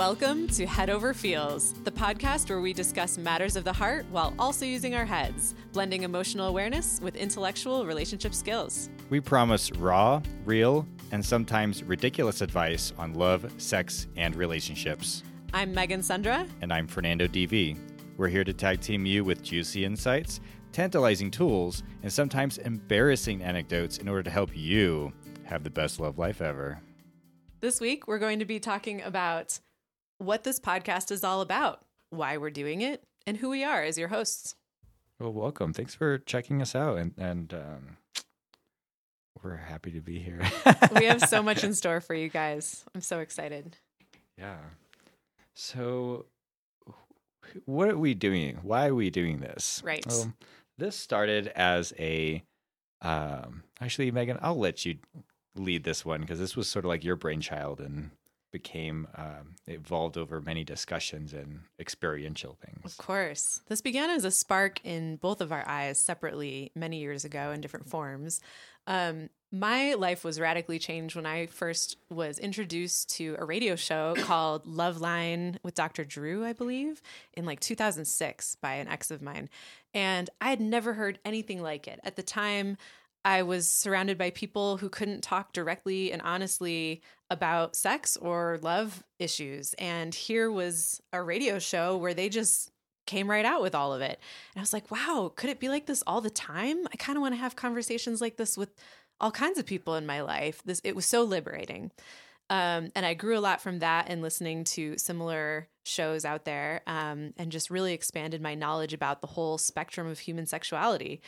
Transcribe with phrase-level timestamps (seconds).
[0.00, 4.32] Welcome to Head Over Feels, the podcast where we discuss matters of the heart while
[4.38, 8.88] also using our heads, blending emotional awareness with intellectual relationship skills.
[9.10, 15.22] We promise raw, real, and sometimes ridiculous advice on love, sex, and relationships.
[15.52, 16.46] I'm Megan Sundra.
[16.62, 17.76] And I'm Fernando DV.
[18.16, 20.40] We're here to tag team you with juicy insights,
[20.72, 25.12] tantalizing tools, and sometimes embarrassing anecdotes in order to help you
[25.44, 26.80] have the best love life ever.
[27.60, 29.60] This week, we're going to be talking about
[30.20, 33.98] what this podcast is all about, why we're doing it, and who we are as
[33.98, 34.54] your hosts.
[35.18, 35.72] Well, welcome.
[35.72, 37.96] Thanks for checking us out, and and um,
[39.42, 40.40] we're happy to be here.
[40.94, 42.84] we have so much in store for you guys.
[42.94, 43.76] I'm so excited.
[44.38, 44.58] Yeah.
[45.54, 46.26] So,
[47.64, 48.58] what are we doing?
[48.62, 49.82] Why are we doing this?
[49.84, 50.04] Right.
[50.06, 50.32] Well,
[50.78, 52.44] this started as a.
[53.02, 54.98] Um, actually, Megan, I'll let you
[55.56, 58.10] lead this one because this was sort of like your brainchild and
[58.50, 62.80] became um, evolved over many discussions and experiential things.
[62.84, 63.62] Of course.
[63.68, 67.60] This began as a spark in both of our eyes separately many years ago in
[67.60, 68.40] different forms.
[68.86, 74.14] Um, my life was radically changed when I first was introduced to a radio show
[74.18, 76.04] called Loveline with Dr.
[76.04, 77.02] Drew, I believe,
[77.34, 79.48] in like 2006 by an ex of mine.
[79.92, 82.00] And I had never heard anything like it.
[82.04, 82.76] At the time,
[83.24, 89.04] I was surrounded by people who couldn't talk directly and honestly about sex or love
[89.18, 89.74] issues.
[89.74, 92.70] And here was a radio show where they just
[93.06, 94.18] came right out with all of it.
[94.54, 96.86] And I was like, wow, could it be like this all the time?
[96.92, 98.70] I kind of want to have conversations like this with
[99.20, 100.62] all kinds of people in my life.
[100.64, 101.90] This it was so liberating.
[102.48, 106.82] Um, and I grew a lot from that and listening to similar shows out there
[106.86, 111.20] um, and just really expanded my knowledge about the whole spectrum of human sexuality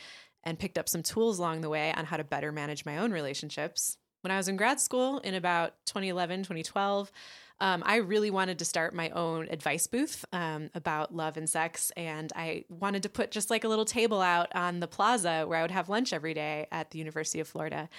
[0.43, 3.11] and picked up some tools along the way on how to better manage my own
[3.11, 3.97] relationships.
[4.21, 7.11] When I was in grad school in about 2011, 2012,
[7.59, 11.91] um, I really wanted to start my own advice booth um, about love and sex.
[11.95, 15.59] And I wanted to put just like a little table out on the plaza where
[15.59, 17.89] I would have lunch every day at the University of Florida.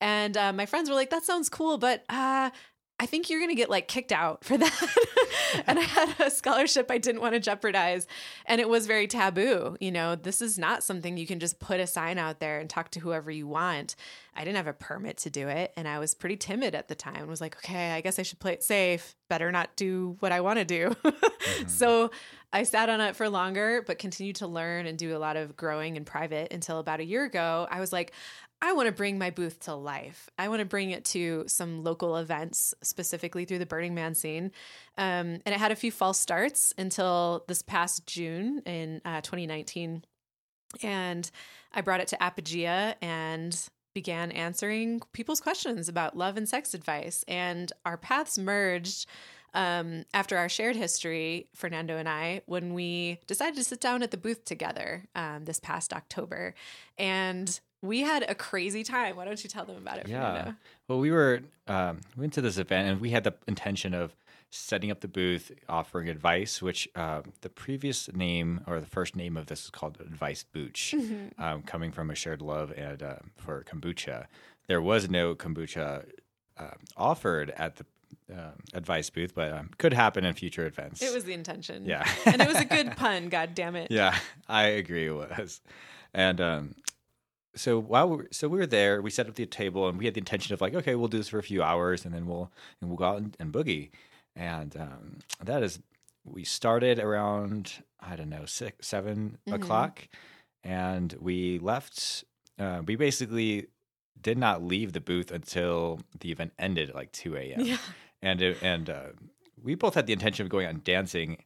[0.00, 2.50] And uh, my friends were like, that sounds cool, but uh,
[2.98, 4.96] I think you're going to get like kicked out for that.
[5.66, 8.06] and I had a scholarship I didn't want to jeopardize.
[8.46, 9.76] And it was very taboo.
[9.80, 12.70] You know, this is not something you can just put a sign out there and
[12.70, 13.96] talk to whoever you want.
[14.36, 15.72] I didn't have a permit to do it.
[15.76, 17.22] And I was pretty timid at the time.
[17.22, 19.14] I was like, okay, I guess I should play it safe.
[19.28, 20.90] Better not do what I want to do.
[21.04, 21.68] mm-hmm.
[21.68, 22.10] So
[22.52, 25.56] I sat on it for longer, but continued to learn and do a lot of
[25.56, 27.66] growing in private until about a year ago.
[27.70, 28.12] I was like,
[28.62, 30.30] I want to bring my booth to life.
[30.38, 34.52] I want to bring it to some local events, specifically through the Burning Man scene.
[34.96, 40.04] Um, and it had a few false starts until this past June in uh, 2019.
[40.82, 41.30] And
[41.72, 47.24] I brought it to Apogaea and began answering people's questions about love and sex advice.
[47.26, 49.06] And our paths merged
[49.54, 54.10] um, after our shared history, Fernando and I, when we decided to sit down at
[54.10, 56.54] the booth together um, this past October.
[56.98, 59.16] And we had a crazy time.
[59.16, 60.08] Why don't you tell them about it?
[60.08, 60.30] Yeah.
[60.30, 60.56] Fernando?
[60.88, 64.14] Well, we were um, we went to this event and we had the intention of
[64.56, 66.62] setting up the booth, offering advice.
[66.62, 70.94] Which uh, the previous name or the first name of this is called Advice Booch,
[70.96, 71.42] mm-hmm.
[71.42, 74.26] um, coming from a shared love and uh, for kombucha.
[74.66, 76.06] There was no kombucha
[76.58, 77.86] uh, offered at the
[78.32, 81.02] um, advice booth, but um, could happen in future events.
[81.02, 81.84] It was the intention.
[81.84, 83.28] Yeah, and it was a good pun.
[83.28, 83.90] God damn it.
[83.90, 84.16] Yeah,
[84.48, 85.06] I agree.
[85.06, 85.60] It was,
[86.12, 86.74] and um,
[87.56, 90.04] so while we were, so we were there, we set up the table and we
[90.04, 92.26] had the intention of like, okay, we'll do this for a few hours and then
[92.26, 92.50] we'll
[92.80, 93.90] and we'll go out and, and boogie.
[94.36, 95.78] And um, that is,
[96.24, 99.54] we started around I don't know six seven mm-hmm.
[99.54, 100.08] o'clock,
[100.62, 102.24] and we left.
[102.58, 103.66] Uh, we basically
[104.20, 107.60] did not leave the booth until the event ended at like two a.m.
[107.60, 107.78] Yeah.
[108.22, 109.06] And it, and uh,
[109.62, 111.44] we both had the intention of going out and dancing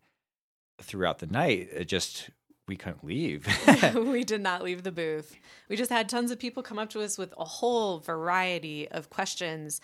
[0.81, 1.69] throughout the night.
[1.73, 2.31] It just
[2.69, 3.47] we couldn't leave.
[3.95, 5.37] we did not leave the booth.
[5.69, 9.11] We just had tons of people come up to us with a whole variety of
[9.11, 9.81] questions.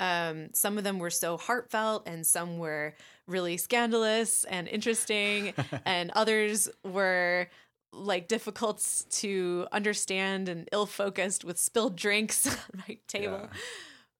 [0.00, 2.94] Um, some of them were so heartfelt, and some were
[3.28, 5.54] really scandalous and interesting,
[5.84, 7.48] and others were
[7.92, 13.40] like difficult to understand and ill focused with spilled drinks on my table.
[13.42, 13.58] Yeah.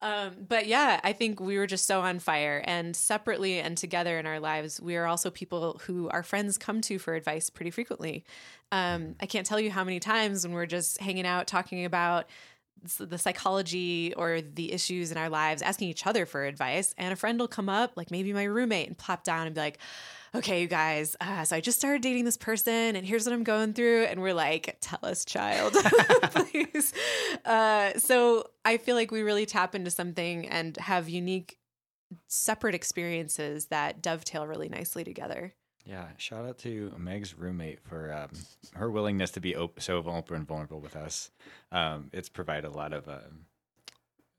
[0.03, 2.62] Um, but yeah, I think we were just so on fire.
[2.65, 6.81] And separately and together in our lives, we are also people who our friends come
[6.83, 8.25] to for advice pretty frequently.
[8.73, 12.26] Um, I can't tell you how many times when we're just hanging out talking about
[12.99, 17.17] the psychology or the issues in our lives, asking each other for advice, and a
[17.17, 19.78] friend will come up, like maybe my roommate, and plop down and be like,
[20.34, 23.43] okay, you guys, uh, so I just started dating this person and here's what I'm
[23.43, 24.05] going through.
[24.05, 25.72] And we're like, tell us, child,
[26.22, 26.93] please.
[27.44, 31.58] Uh, so I feel like we really tap into something and have unique
[32.28, 35.55] separate experiences that dovetail really nicely together.
[35.90, 38.31] Yeah, shout out to Meg's roommate for um,
[38.75, 41.32] her willingness to be op- so open and vulnerable with us.
[41.72, 43.46] Um, it's provided a lot of um,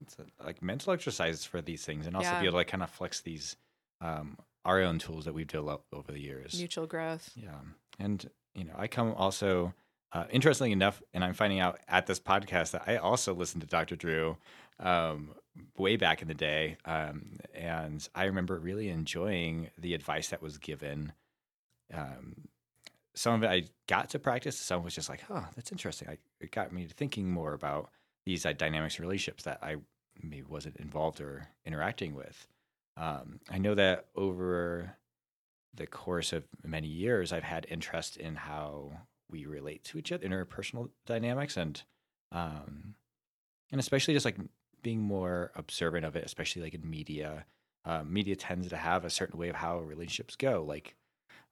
[0.01, 2.39] it's a, like mental exercises for these things, and also Yeah.
[2.39, 3.57] be able to kind of flex these
[3.99, 6.57] um, our own tools that we've developed over the years.
[6.57, 7.29] Mutual growth.
[7.35, 7.59] Yeah,
[7.99, 9.73] and you know, I come also
[10.13, 13.67] uh, interestingly enough, and I'm finding out at this podcast that I also listened to
[13.67, 13.97] Dr.
[13.97, 14.37] Drew
[14.79, 15.31] um,
[15.77, 20.57] way back in the day, um, and I remember really enjoying the advice that was
[20.57, 21.11] given.
[21.93, 22.35] Um,
[23.13, 24.57] some of it I got to practice.
[24.57, 26.09] Some was just like, oh, that's interesting.
[26.09, 27.89] I, it got me thinking more about
[28.25, 29.77] these uh, dynamics and relationships that I
[30.21, 32.47] maybe wasn't involved or interacting with.
[32.97, 34.95] Um, I know that over
[35.73, 38.91] the course of many years, I've had interest in how
[39.29, 41.81] we relate to each other, interpersonal dynamics, and
[42.31, 42.95] um,
[43.71, 44.37] and especially just like
[44.81, 47.45] being more observant of it, especially like in media.
[47.83, 50.63] Uh, media tends to have a certain way of how relationships go.
[50.67, 50.95] Like,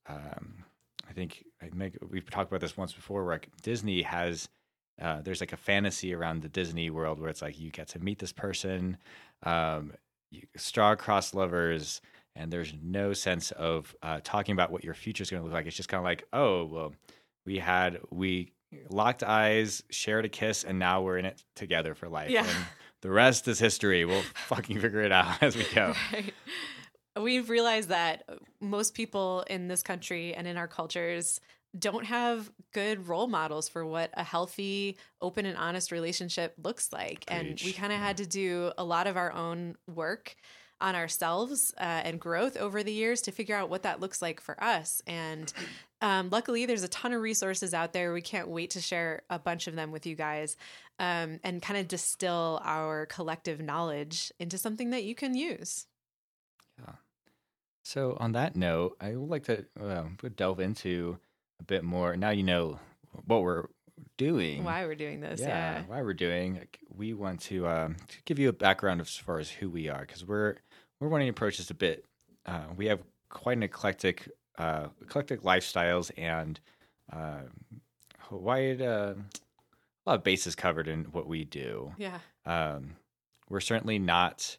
[0.08, 0.64] um,
[1.08, 4.48] I think I make, we've talked about this once before, where like Disney has.
[5.02, 8.00] Uh, there's like a fantasy around the Disney world where it's like you get to
[8.00, 8.98] meet this person,
[9.44, 9.94] um,
[10.30, 12.02] you, star-crossed lovers,
[12.36, 15.54] and there's no sense of uh, talking about what your future is going to look
[15.54, 15.66] like.
[15.68, 16.94] It's just kind of like, oh, well,
[17.46, 18.52] we had we
[18.90, 22.30] locked eyes, shared a kiss, and now we're in it together for life.
[22.30, 22.46] Yeah.
[22.46, 22.66] And
[23.02, 24.06] the rest is history.
[24.06, 25.94] We'll fucking figure it out as we go.
[26.14, 26.34] Right.
[27.20, 28.24] We've realized that
[28.62, 31.40] most people in this country and in our cultures
[31.78, 37.26] don't have good role models for what a healthy, open, and honest relationship looks like.
[37.28, 40.36] And we kind of had to do a lot of our own work
[40.82, 44.40] on ourselves uh, and growth over the years to figure out what that looks like
[44.40, 45.02] for us.
[45.06, 45.52] And
[46.02, 48.14] um, luckily, there's a ton of resources out there.
[48.14, 50.56] We can't wait to share a bunch of them with you guys
[50.98, 55.86] um, and kind of distill our collective knowledge into something that you can use.
[57.90, 60.04] So on that note, I would like to uh,
[60.36, 61.18] delve into
[61.60, 62.16] a bit more.
[62.16, 62.80] Now you know
[63.26, 63.66] what we're
[64.16, 64.64] doing.
[64.64, 65.40] Why we're doing this?
[65.40, 65.84] yeah, Yeah.
[65.88, 66.54] why we're doing.
[66.54, 69.90] Like, we want to, um, to give you a background as far as who we
[69.90, 70.58] are, because we're
[71.00, 72.06] we're wanting to approach this a bit.
[72.46, 73.00] Uh, we have
[73.30, 76.60] quite an eclectic uh, eclectic lifestyles and
[77.12, 77.42] uh,
[78.30, 81.92] wide uh, a lot of bases covered in what we do.
[81.98, 82.20] Yeah.
[82.46, 82.98] Um,
[83.50, 84.58] we're certainly not.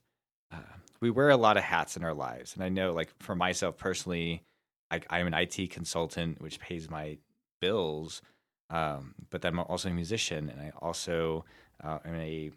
[1.00, 3.76] We wear a lot of hats in our lives, and I know, like for myself
[3.79, 4.43] personally,
[4.91, 7.19] I, I'm an IT consultant, which pays my
[7.61, 8.23] bills.
[8.69, 11.44] Um, but then I'm also a musician, and I also
[11.82, 12.50] uh, am a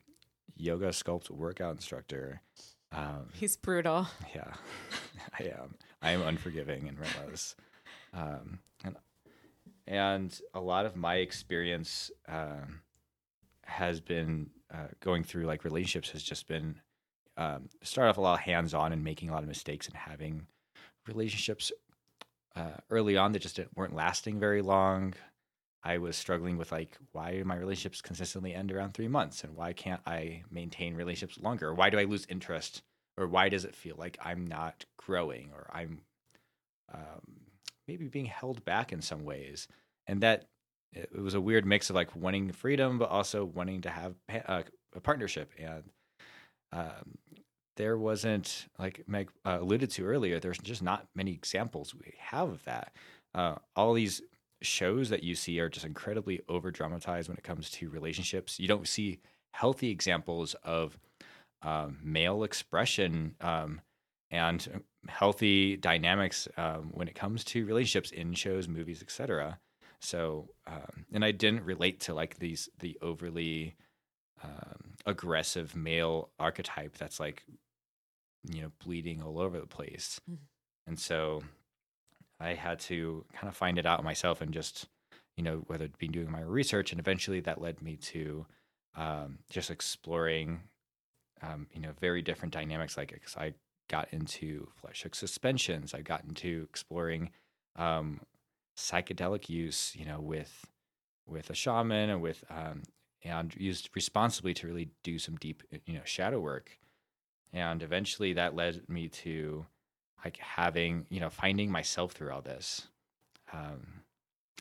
[0.56, 2.42] yoga sculpt workout instructor.
[2.92, 4.08] Um, He's brutal.
[4.36, 4.54] yeah,
[5.40, 5.76] I am.
[6.02, 7.56] I am unforgiving and relentless.
[8.14, 8.96] Um, and
[9.88, 12.82] and a lot of my experience um,
[13.66, 16.76] has been uh, going through like relationships has just been
[17.38, 19.96] um, start off a lot of hands on and making a lot of mistakes and
[19.96, 20.46] having
[21.08, 21.72] relationships
[22.56, 25.14] uh, early on that just weren't lasting very long.
[25.84, 29.56] I was struggling with like why do my relationships consistently end around three months and
[29.56, 31.74] why can't I maintain relationships longer?
[31.74, 32.84] Why do I lose interest
[33.18, 36.02] or why does it feel like I'm not growing or I'm
[36.94, 37.22] um,
[37.88, 39.68] maybe being held back in some ways?
[40.08, 40.46] And that
[40.94, 44.44] it, was a weird mix of like wanting freedom but also wanting to have pa-
[44.48, 44.64] uh,
[44.96, 45.84] a partnership and
[46.72, 47.18] um,
[47.76, 50.40] there wasn't like Meg uh, alluded to earlier.
[50.40, 52.94] There's just not many examples we have of that.
[53.34, 54.22] Uh, all these
[54.62, 58.60] shows that you see are just incredibly over dramatized when it comes to relationships.
[58.60, 59.20] You don't see
[59.52, 60.98] healthy examples of
[61.62, 63.82] um, male expression um,
[64.32, 69.60] and healthy dynamics um, when it comes to relationships in shows, movies, etc.
[70.00, 73.76] So, um, and I didn't relate to like these the overly
[74.44, 77.44] um, aggressive male archetype that's like
[78.50, 80.38] you know bleeding all over the place, Mhm.
[80.88, 81.44] and so
[82.40, 84.88] I had to kind of find it out myself and just
[85.38, 88.46] you know whether it be doing my research, and eventually that led me to
[88.96, 90.62] um, just exploring
[91.42, 92.98] um, you know very different dynamics.
[92.98, 93.54] like cause I
[93.90, 97.32] got into flesh hook suspensions, I got into exploring
[97.76, 98.22] um,
[98.78, 100.70] psychedelic use, you know, with
[101.26, 102.84] with a shaman and with um,
[103.24, 106.78] and used responsibly to really do some deep, you know, shadow work.
[107.54, 109.66] And eventually that led me to
[110.24, 112.88] like having, you know, finding myself through all this.
[113.52, 114.04] Um,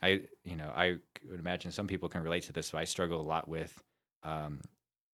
[0.02, 0.96] I, you know, I
[1.30, 3.82] would imagine some people can relate to this, but I struggle a lot with
[4.24, 4.60] um,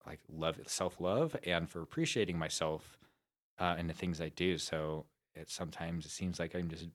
[0.06, 2.99] like love, self love, and for appreciating myself
[3.58, 4.58] uh, and the things I do.
[4.58, 5.04] So
[5.35, 6.88] it sometimes it seems like I'm just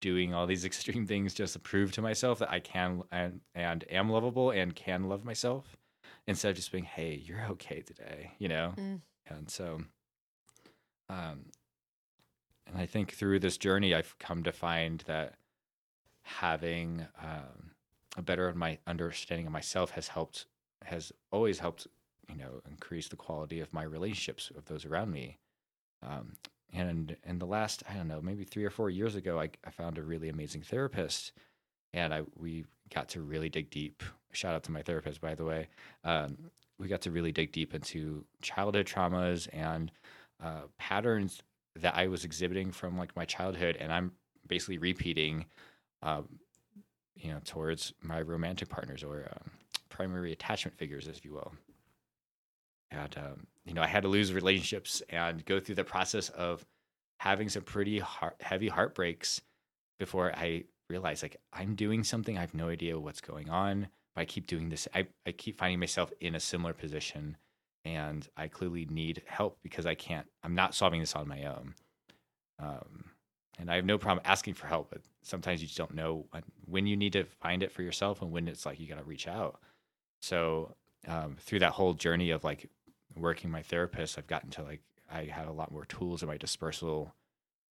[0.00, 3.84] doing all these extreme things just to prove to myself that I can and, and
[3.90, 5.76] am lovable and can love myself
[6.26, 8.74] instead of just being, hey, you're okay today, you know?
[8.76, 9.00] Mm.
[9.28, 9.80] And so,
[11.10, 11.46] um,
[12.66, 15.34] and I think through this journey, I've come to find that
[16.22, 17.72] having um,
[18.16, 20.46] a better of my understanding of myself has helped
[20.84, 21.86] has always helped
[22.28, 25.38] you know increase the quality of my relationships of those around me.
[26.06, 26.36] Um,
[26.72, 29.70] and in the last i don't know maybe three or four years ago i, I
[29.70, 31.32] found a really amazing therapist
[31.92, 34.02] and i we got to really dig deep.
[34.32, 35.68] Shout out to my therapist by the way.
[36.04, 36.36] Um,
[36.78, 39.90] we got to really dig deep into childhood traumas and
[40.42, 41.42] uh, patterns
[41.76, 44.12] that i was exhibiting from like my childhood and i'm
[44.46, 45.44] basically repeating
[46.02, 46.26] um,
[47.20, 49.50] you know, towards my romantic partners or um,
[49.88, 51.52] primary attachment figures, if you will.
[52.90, 56.64] And um, you know, I had to lose relationships and go through the process of
[57.18, 59.40] having some pretty heart- heavy heartbreaks
[59.98, 63.88] before I realized like I'm doing something I have no idea what's going on.
[64.14, 64.88] But I keep doing this.
[64.94, 67.36] I I keep finding myself in a similar position,
[67.84, 70.26] and I clearly need help because I can't.
[70.42, 71.74] I'm not solving this on my own.
[72.58, 73.04] Um,
[73.58, 76.26] and I have no problem asking for help, but sometimes you just don't know
[76.66, 79.04] when you need to find it for yourself and when it's like you got to
[79.04, 79.60] reach out.
[80.20, 80.74] So
[81.08, 82.68] um, through that whole journey of like
[83.16, 84.80] working my therapist, I've gotten to like
[85.12, 87.14] I have a lot more tools in my dispersal,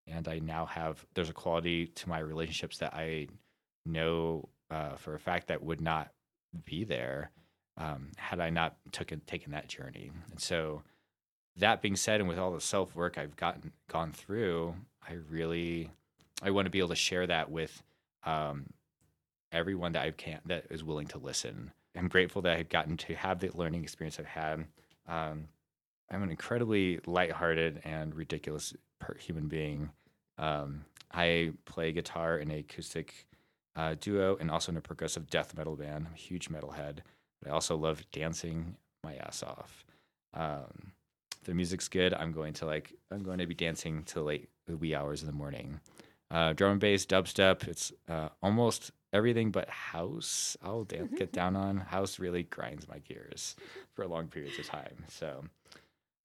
[0.07, 3.27] and I now have there's a quality to my relationships that I
[3.85, 6.11] know uh, for a fact that would not
[6.65, 7.31] be there
[7.77, 10.11] um, had I not took taken that journey.
[10.31, 10.81] And so
[11.57, 14.75] that being said, and with all the self work I've gotten gone through,
[15.07, 15.91] I really
[16.41, 17.81] I want to be able to share that with
[18.23, 18.67] um,
[19.51, 21.71] everyone that I can that is willing to listen.
[21.95, 24.65] I'm grateful that I've gotten to have the learning experience I've had.
[25.07, 25.47] Um,
[26.11, 28.73] I'm an incredibly lighthearted and ridiculous
[29.19, 29.89] human being.
[30.37, 33.27] Um, I play guitar in a acoustic
[33.75, 36.07] uh, duo and also in a progressive death metal band.
[36.07, 36.99] I'm a huge metalhead,
[37.41, 39.85] but I also love dancing my ass off.
[40.33, 40.91] Um,
[41.43, 44.77] the music's good, I'm going to like I'm going to be dancing till late the
[44.77, 45.79] wee hours in the morning.
[46.29, 47.67] Uh, drum and bass, dubstep.
[47.67, 50.57] It's uh, almost everything but house.
[50.61, 52.19] I'll dance, get down on house.
[52.19, 53.55] Really grinds my gears
[53.93, 55.05] for long periods of time.
[55.07, 55.45] So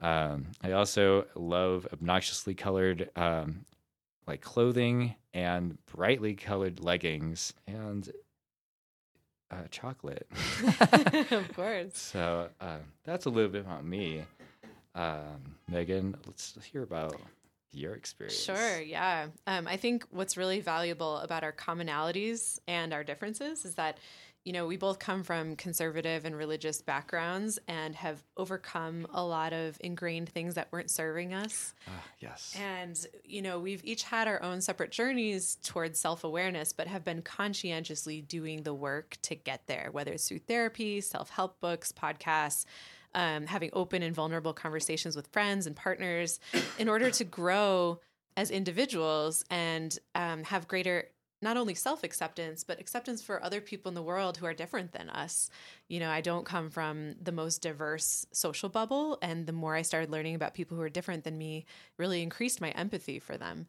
[0.00, 3.64] um, I also love obnoxiously colored um,
[4.26, 8.11] like clothing and brightly colored leggings and
[9.52, 10.26] uh, chocolate.
[11.30, 11.97] of course.
[11.97, 14.25] So uh, that's a little bit about me.
[14.94, 17.21] Um, Megan, let's hear about
[17.73, 18.42] your experience.
[18.42, 19.28] Sure, yeah.
[19.47, 23.99] Um, I think what's really valuable about our commonalities and our differences is that,
[24.45, 29.53] you know, we both come from conservative and religious backgrounds and have overcome a lot
[29.53, 31.75] of ingrained things that weren't serving us.
[31.87, 32.57] Uh, yes.
[32.59, 37.05] And, you know, we've each had our own separate journeys towards self awareness, but have
[37.05, 41.93] been conscientiously doing the work to get there, whether it's through therapy, self help books,
[41.93, 42.65] podcasts
[43.15, 46.41] um, having open and vulnerable conversations with friends and partners
[46.79, 48.01] in order to grow
[48.37, 51.09] as individuals and um, have greater
[51.43, 54.93] not only self acceptance, but acceptance for other people in the world who are different
[54.93, 55.51] than us.
[55.89, 59.19] You know, I don't come from the most diverse social bubble.
[59.21, 61.67] And the more I started learning about people who are different than me,
[61.99, 63.67] really increased my empathy for them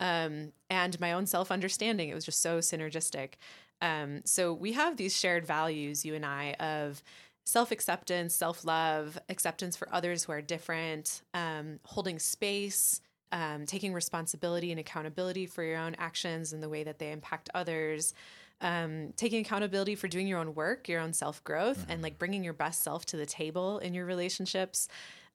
[0.00, 2.08] um, and my own self understanding.
[2.08, 3.34] It was just so synergistic.
[3.82, 7.02] Um, so we have these shared values, you and I, of
[7.44, 13.00] self acceptance, self love, acceptance for others who are different, um, holding space,
[13.32, 17.50] um, taking responsibility and accountability for your own actions and the way that they impact
[17.54, 18.14] others.
[18.60, 21.90] Um, taking accountability for doing your own work, your own self growth, mm-hmm.
[21.90, 24.88] and like bringing your best self to the table in your relationships.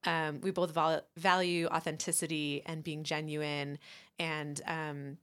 [0.03, 3.77] Um, we both val- value authenticity and being genuine,
[4.17, 5.17] and um,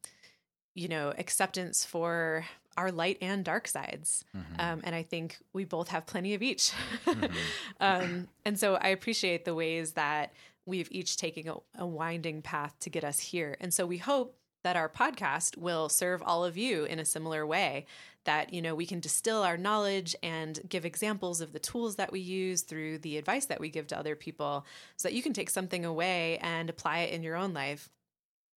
[0.75, 2.45] you know, acceptance for
[2.77, 4.25] our light and dark sides.
[4.35, 4.61] Mm-hmm.
[4.61, 6.71] Um, and I think we both have plenty of each.
[7.05, 7.27] mm-hmm.
[7.81, 10.33] um, and so I appreciate the ways that
[10.69, 13.57] we've each taken a, a winding path to get us here.
[13.61, 17.47] And so we hope that our podcast will serve all of you in a similar
[17.47, 17.87] way
[18.25, 22.13] that you know we can distill our knowledge and give examples of the tools that
[22.13, 25.33] we use through the advice that we give to other people so that you can
[25.33, 27.89] take something away and apply it in your own life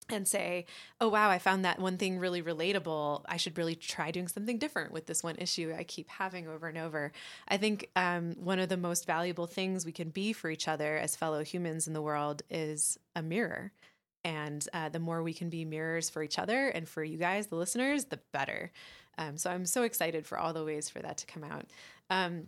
[0.08, 0.66] and say,
[1.00, 3.22] oh, wow, I found that one thing really relatable.
[3.26, 6.68] I should really try doing something different with this one issue I keep having over
[6.68, 7.12] and over.
[7.48, 10.96] I think um, one of the most valuable things we can be for each other
[10.96, 13.72] as fellow humans in the world is a mirror.
[14.24, 17.48] And uh, the more we can be mirrors for each other and for you guys,
[17.48, 18.70] the listeners, the better.
[19.18, 21.66] Um, so I'm so excited for all the ways for that to come out.
[22.08, 22.46] Um,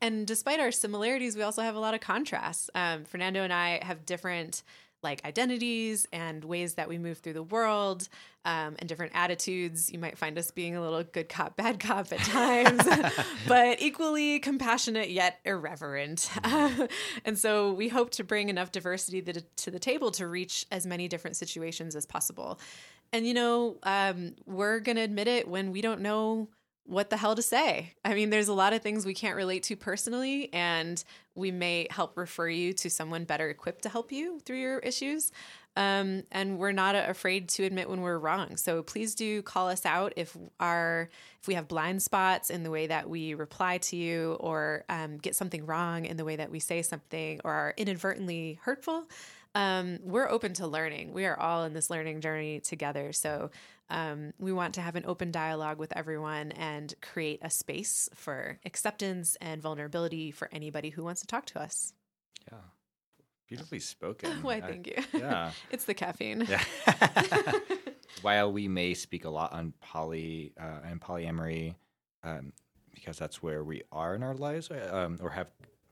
[0.00, 2.68] and despite our similarities, we also have a lot of contrasts.
[2.74, 4.62] Um, Fernando and I have different
[5.04, 8.08] like identities and ways that we move through the world
[8.44, 9.92] um, and different attitudes.
[9.92, 12.82] You might find us being a little good cop, bad cop at times,
[13.48, 16.28] but equally compassionate yet irreverent.
[17.24, 19.22] and so we hope to bring enough diversity
[19.56, 22.58] to the table to reach as many different situations as possible.
[23.12, 26.48] And, you know, um, we're going to admit it when we don't know
[26.86, 27.94] what the hell to say.
[28.04, 31.02] I mean, there's a lot of things we can't relate to personally, and
[31.34, 35.32] we may help refer you to someone better equipped to help you through your issues.
[35.76, 38.56] Um, and we're not afraid to admit when we're wrong.
[38.56, 41.08] So please do call us out if our
[41.40, 45.18] if we have blind spots in the way that we reply to you, or um,
[45.18, 49.08] get something wrong in the way that we say something, or are inadvertently hurtful.
[49.56, 51.12] Um, we're open to learning.
[51.12, 53.12] We are all in this learning journey together.
[53.12, 53.50] So
[53.90, 58.58] um, we want to have an open dialogue with everyone and create a space for
[58.64, 61.92] acceptance and vulnerability for anybody who wants to talk to us.
[62.50, 62.58] Yeah.
[63.48, 64.30] Beautifully spoken.
[64.42, 65.02] Why, thank you.
[65.12, 65.50] Yeah.
[65.70, 66.46] it's the caffeine.
[66.48, 66.62] Yeah.
[68.22, 71.74] While we may speak a lot on poly uh, and polyamory,
[72.22, 72.52] um,
[72.94, 75.48] because that's where we are in our lives, um, or have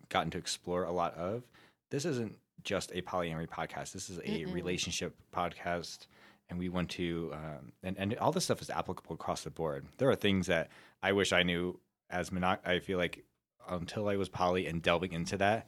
[0.08, 1.42] gotten to explore a lot of,
[1.90, 3.92] this isn't just a polyamory podcast.
[3.92, 4.54] This is a Mm-mm.
[4.54, 6.06] relationship podcast
[6.52, 9.86] and we want to um, and, and all this stuff is applicable across the board.
[9.96, 10.68] There are things that
[11.02, 11.78] i wish i knew
[12.10, 13.24] as monog i feel like
[13.68, 15.66] until i was poly and delving into that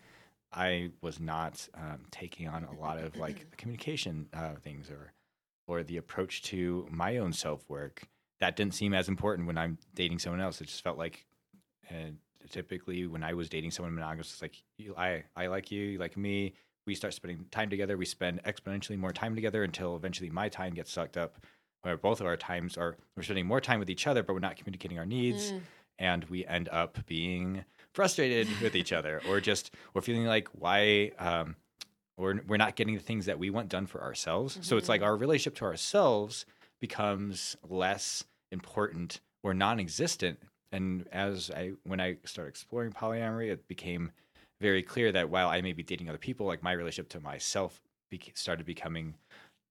[0.52, 5.12] i was not um, taking on a lot of like communication uh, things or
[5.66, 8.02] or the approach to my own self work
[8.40, 10.60] that didn't seem as important when i'm dating someone else.
[10.60, 11.24] It just felt like
[11.88, 12.18] and
[12.50, 14.62] typically when i was dating someone monogamous it's like
[14.98, 16.52] i i like you you like me
[16.86, 17.96] we start spending time together.
[17.96, 21.38] We spend exponentially more time together until eventually my time gets sucked up,
[21.82, 24.40] where both of our times are we're spending more time with each other, but we're
[24.40, 25.60] not communicating our needs, mm.
[25.98, 31.12] and we end up being frustrated with each other, or just we're feeling like why.
[31.18, 31.56] Um,
[32.16, 34.54] or we're not getting the things that we want done for ourselves.
[34.54, 34.62] Mm-hmm.
[34.62, 35.08] So it's like mm-hmm.
[35.08, 36.46] our relationship to ourselves
[36.80, 38.22] becomes less
[38.52, 40.38] important or non-existent.
[40.70, 44.12] And as I when I started exploring polyamory, it became
[44.64, 47.82] very clear that while I may be dating other people, like my relationship to myself
[48.08, 49.14] be- started becoming,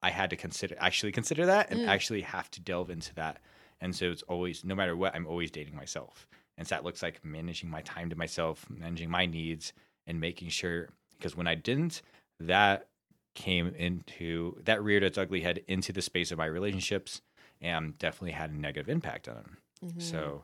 [0.03, 1.87] I had to consider actually consider that and mm.
[1.87, 3.39] actually have to delve into that.
[3.81, 6.27] And so it's always, no matter what, I'm always dating myself.
[6.59, 9.73] And so that looks like managing my time to myself, managing my needs,
[10.05, 12.03] and making sure because when I didn't,
[12.39, 12.85] that
[13.33, 17.21] came into that reared its ugly head into the space of my relationships
[17.61, 19.57] and definitely had a negative impact on them.
[19.83, 19.99] Mm-hmm.
[19.99, 20.43] So,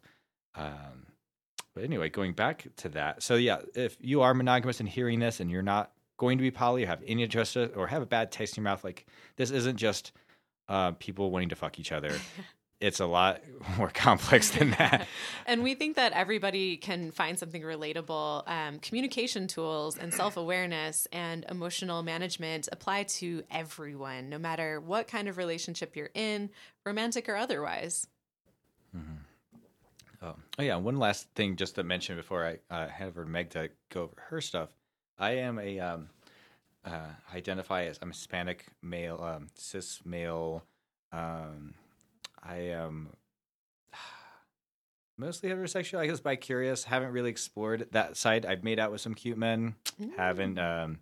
[0.55, 1.05] um,
[1.79, 3.23] but anyway, going back to that.
[3.23, 6.51] So yeah, if you are monogamous and hearing this and you're not going to be
[6.51, 9.05] poly or have any interest or have a bad taste in your mouth, like
[9.37, 10.11] this isn't just
[10.67, 12.11] uh, people wanting to fuck each other.
[12.81, 13.41] it's a lot
[13.77, 15.07] more complex than that.
[15.47, 18.43] and we think that everybody can find something relatable.
[18.45, 25.07] Um, communication tools and self awareness and emotional management apply to everyone, no matter what
[25.07, 26.49] kind of relationship you're in,
[26.85, 28.05] romantic or otherwise.
[28.93, 29.13] Mm-hmm.
[30.21, 30.75] Oh, oh yeah.
[30.75, 34.03] One last thing just to mention before I uh, hand over to Meg to go
[34.03, 34.69] over her stuff.
[35.17, 36.09] I am a um,
[36.85, 40.63] uh, identify as I'm Hispanic male, um, cis male.
[41.11, 41.73] Um,
[42.41, 43.09] I am
[45.17, 45.99] mostly heterosexual.
[45.99, 46.83] I guess bi curious.
[46.83, 48.45] Haven't really explored that side.
[48.45, 49.75] I've made out with some cute men.
[50.01, 50.15] Mm.
[50.17, 50.99] Haven't, um,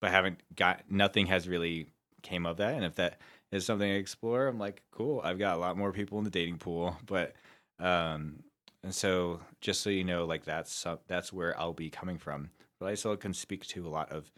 [0.00, 1.88] but haven't got nothing has really
[2.22, 2.74] came of that.
[2.74, 5.20] And if that is something I explore, I'm like, cool.
[5.22, 7.34] I've got a lot more people in the dating pool, but
[7.78, 8.42] um,
[8.82, 12.50] and so, just so you know, like that's uh, that's where I'll be coming from.
[12.78, 14.32] But I still can speak to a lot of,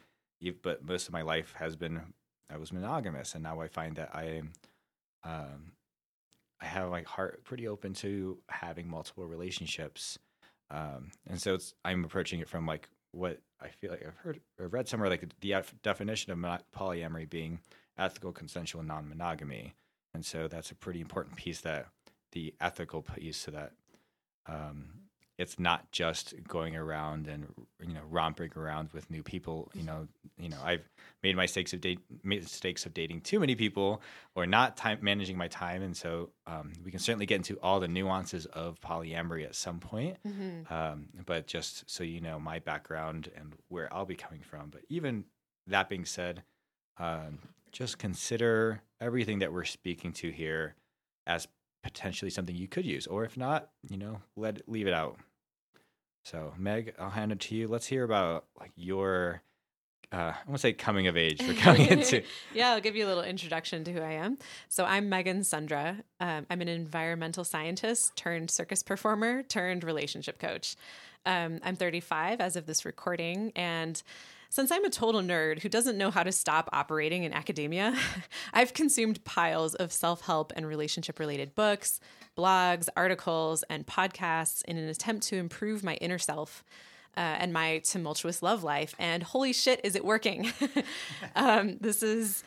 [0.63, 2.01] but most of my life has been
[2.51, 4.53] I was monogamous, and now I find that I am,
[5.25, 5.73] um,
[6.61, 10.19] I have my heart pretty open to having multiple relationships,
[10.71, 14.67] um, and so I'm approaching it from like what I feel like I've heard or
[14.69, 17.61] read somewhere like the definition of polyamory being
[17.97, 19.75] ethical, consensual, non-monogamy,
[20.15, 21.87] and so that's a pretty important piece that
[22.33, 23.73] the ethical piece to that
[24.47, 25.03] um,
[25.39, 27.47] it's not just going around and
[27.81, 29.71] you know romping around with new people.
[29.75, 30.89] You know, you know, I've
[31.23, 34.03] made mistakes of date mistakes of dating too many people
[34.35, 37.81] or not time managing my time, and so um, we can certainly get into all
[37.81, 40.17] the nuances of polyamory at some point.
[40.27, 40.73] Mm-hmm.
[40.73, 44.71] Um, but just so you know, my background and where I'll be coming from.
[44.71, 45.25] But even
[45.67, 46.43] that being said,
[46.99, 47.39] um,
[47.73, 50.77] just consider everything that we're speaking to here
[51.27, 51.49] as
[51.83, 55.19] potentially something you could use, or if not, you know, let leave it out.
[56.25, 57.69] So, Meg, I'll hand it to you.
[57.69, 59.43] Let's hear about like your
[60.13, 62.23] uh, I want to say coming of age for coming into.
[62.55, 64.37] yeah, I'll give you a little introduction to who I am.
[64.69, 65.97] So I'm Megan Sundra.
[66.21, 70.77] Um, I'm an environmental scientist turned circus performer turned relationship coach.
[71.25, 74.03] Um, I'm 35 as of this recording, and
[74.53, 77.97] since I'm a total nerd who doesn't know how to stop operating in academia,
[78.53, 82.01] I've consumed piles of self help and relationship related books,
[82.37, 86.65] blogs, articles, and podcasts in an attempt to improve my inner self.
[87.15, 88.95] Uh, and my tumultuous love life.
[88.99, 90.51] And holy shit, is it working?
[91.37, 92.43] um, this is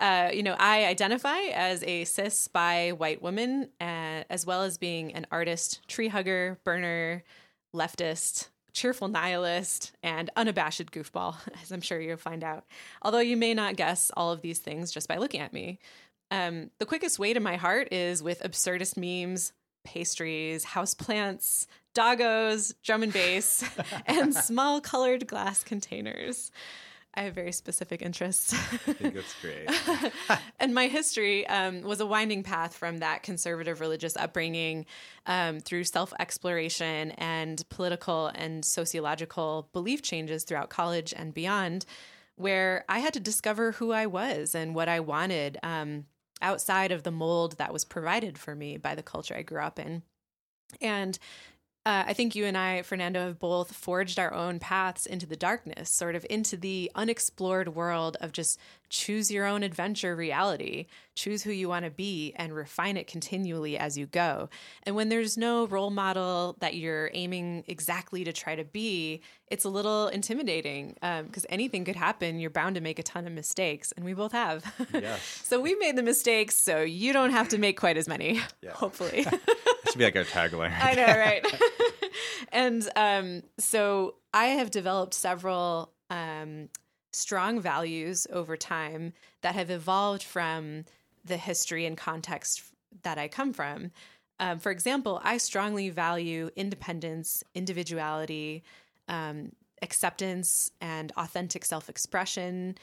[0.00, 4.76] uh, you know, I identify as a cis bi white woman, uh, as well as
[4.76, 7.22] being an artist, tree hugger, burner,
[7.72, 12.64] leftist, cheerful nihilist, and unabashed goofball, as I'm sure you'll find out.
[13.02, 15.78] Although you may not guess all of these things just by looking at me.
[16.30, 19.52] Um, the quickest way to my heart is with absurdist memes,
[19.84, 23.64] pastries, houseplants, doggos, drum and bass,
[24.06, 26.52] and small colored glass containers.
[27.14, 28.52] I have very specific interests.
[28.54, 30.40] I think that's great.
[30.60, 34.86] and my history um, was a winding path from that conservative religious upbringing
[35.26, 41.86] um, through self exploration and political and sociological belief changes throughout college and beyond,
[42.36, 46.04] where I had to discover who I was and what I wanted um,
[46.40, 49.78] outside of the mold that was provided for me by the culture I grew up
[49.78, 50.02] in.
[50.80, 51.18] And
[51.88, 55.36] uh, I think you and I, Fernando, have both forged our own paths into the
[55.36, 61.42] darkness, sort of into the unexplored world of just choose your own adventure reality, choose
[61.42, 64.50] who you want to be, and refine it continually as you go.
[64.82, 69.64] And when there's no role model that you're aiming exactly to try to be, it's
[69.64, 72.38] a little intimidating because um, anything could happen.
[72.38, 74.62] You're bound to make a ton of mistakes, and we both have.
[74.92, 75.22] Yes.
[75.44, 78.72] so we made the mistakes, so you don't have to make quite as many, Yeah.
[78.72, 79.26] hopefully.
[79.98, 80.80] Should be like our tagline.
[80.80, 81.44] I know, right?
[82.52, 86.68] and um, so I have developed several um,
[87.12, 90.84] strong values over time that have evolved from
[91.24, 92.62] the history and context
[93.02, 93.90] that I come from.
[94.40, 98.62] Um, for example, I strongly value independence, individuality,
[99.08, 102.78] um, acceptance, and authentic self expression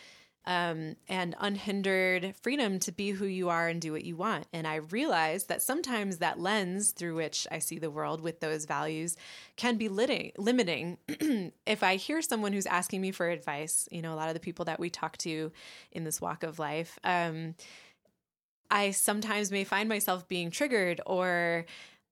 [0.47, 4.45] um, and unhindered freedom to be who you are and do what you want.
[4.53, 8.65] And I realize that sometimes that lens through which I see the world with those
[8.65, 9.17] values
[9.55, 10.97] can be limiting.
[11.65, 14.39] if I hear someone who's asking me for advice, you know, a lot of the
[14.39, 15.51] people that we talk to
[15.91, 17.55] in this walk of life, um,
[18.69, 21.65] I sometimes may find myself being triggered or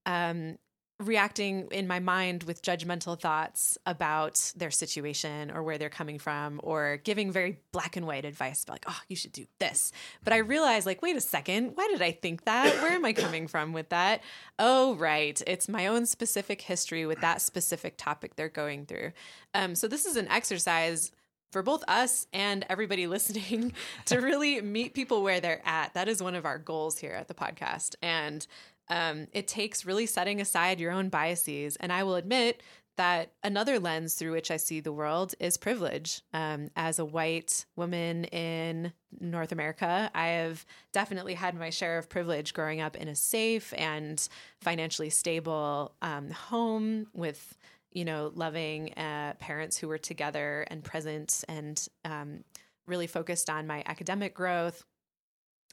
[0.06, 0.58] um,
[1.04, 6.60] reacting in my mind with judgmental thoughts about their situation or where they're coming from
[6.63, 9.92] or giving very black and white advice about like oh you should do this.
[10.24, 12.82] But i realize like wait a second why did i think that?
[12.82, 14.22] Where am i coming from with that?
[14.60, 15.42] Oh right.
[15.48, 19.12] It's my own specific history with that specific topic they're going through.
[19.54, 21.12] Um, so this is an exercise
[21.54, 23.72] for both us and everybody listening
[24.06, 25.94] to really meet people where they're at.
[25.94, 27.96] That is one of our goals here at the podcast.
[28.02, 28.46] And
[28.89, 31.76] um, it takes really setting aside your own biases.
[31.78, 32.62] And I will admit
[32.96, 36.22] that another lens through which I see the world is privilege.
[36.34, 42.10] Um, as a white woman in North America, I have definitely had my share of
[42.10, 44.28] privilege growing up in a safe and
[44.62, 47.58] financially stable um, home with,
[47.91, 52.43] you know, loving uh, parents who were together and present and um,
[52.86, 54.86] really focused on my academic growth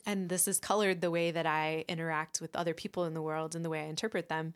[0.07, 3.55] and this has colored the way that I interact with other people in the world
[3.55, 4.55] and the way I interpret them.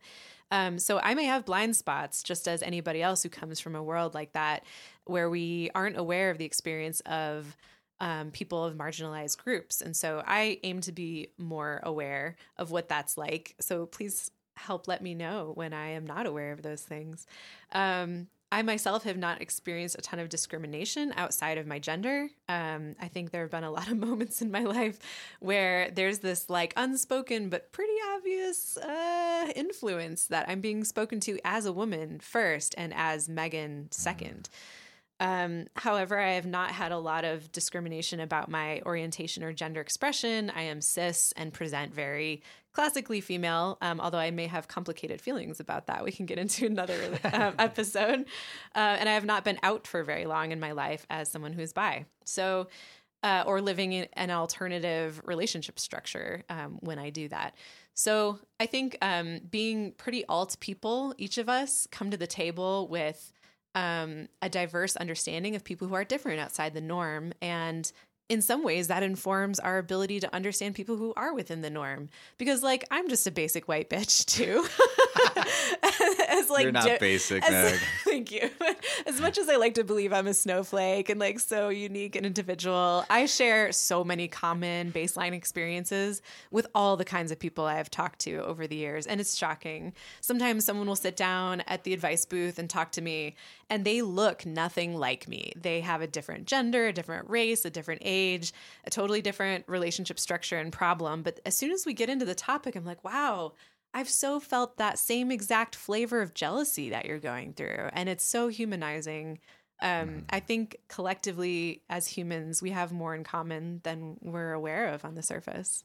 [0.51, 3.83] Um, so I may have blind spots, just as anybody else who comes from a
[3.83, 4.65] world like that,
[5.05, 7.57] where we aren't aware of the experience of
[8.01, 9.81] um, people of marginalized groups.
[9.81, 13.55] And so I aim to be more aware of what that's like.
[13.61, 17.27] So please help let me know when I am not aware of those things.
[17.73, 22.29] Um, I myself have not experienced a ton of discrimination outside of my gender.
[22.49, 25.01] Um, I think there have been a lot of moments in my life
[25.41, 31.41] where there's this like unspoken but pretty obvious uh, influence that I'm being spoken to
[31.45, 34.49] as a woman first and as Megan second.
[35.21, 39.81] Um, however, I have not had a lot of discrimination about my orientation or gender
[39.81, 40.51] expression.
[40.51, 45.61] I am cis and present very classically female, um, although I may have complicated feelings
[45.61, 46.05] about that.
[46.05, 48.27] We can get into another um, episode.
[48.75, 51.53] Uh, and I have not been out for very long in my life as someone
[51.53, 52.07] who's bi.
[52.25, 52.69] So,
[53.23, 57.55] uh, or living in an alternative relationship structure um, when I do that.
[57.95, 62.87] So I think um, being pretty alt people, each of us come to the table
[62.89, 63.33] with
[63.75, 67.33] um, a diverse understanding of people who are different outside the norm.
[67.43, 67.91] And
[68.29, 72.09] in some ways that informs our ability to understand people who are within the norm
[72.39, 74.65] because like i'm just a basic white bitch too
[76.29, 78.51] as like You're not di- basic, as- thank you.
[79.07, 82.27] As much as I like to believe I'm a snowflake and like so unique and
[82.27, 87.75] individual, I share so many common baseline experiences with all the kinds of people I
[87.75, 89.07] have talked to over the years.
[89.07, 89.93] And it's shocking.
[90.21, 93.35] Sometimes someone will sit down at the advice booth and talk to me,
[93.71, 95.53] and they look nothing like me.
[95.57, 98.14] They have a different gender, a different race, a different age,
[98.85, 101.23] a totally different relationship structure and problem.
[101.23, 103.53] But as soon as we get into the topic, I'm like, wow.
[103.97, 107.91] I've so felt that same exact flavor of jealousy that you're going through.
[107.93, 109.39] And it's so humanizing.
[109.81, 115.05] Um, I think collectively, as humans, we have more in common than we're aware of
[115.05, 115.85] on the surface.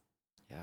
[0.50, 0.58] Yeah.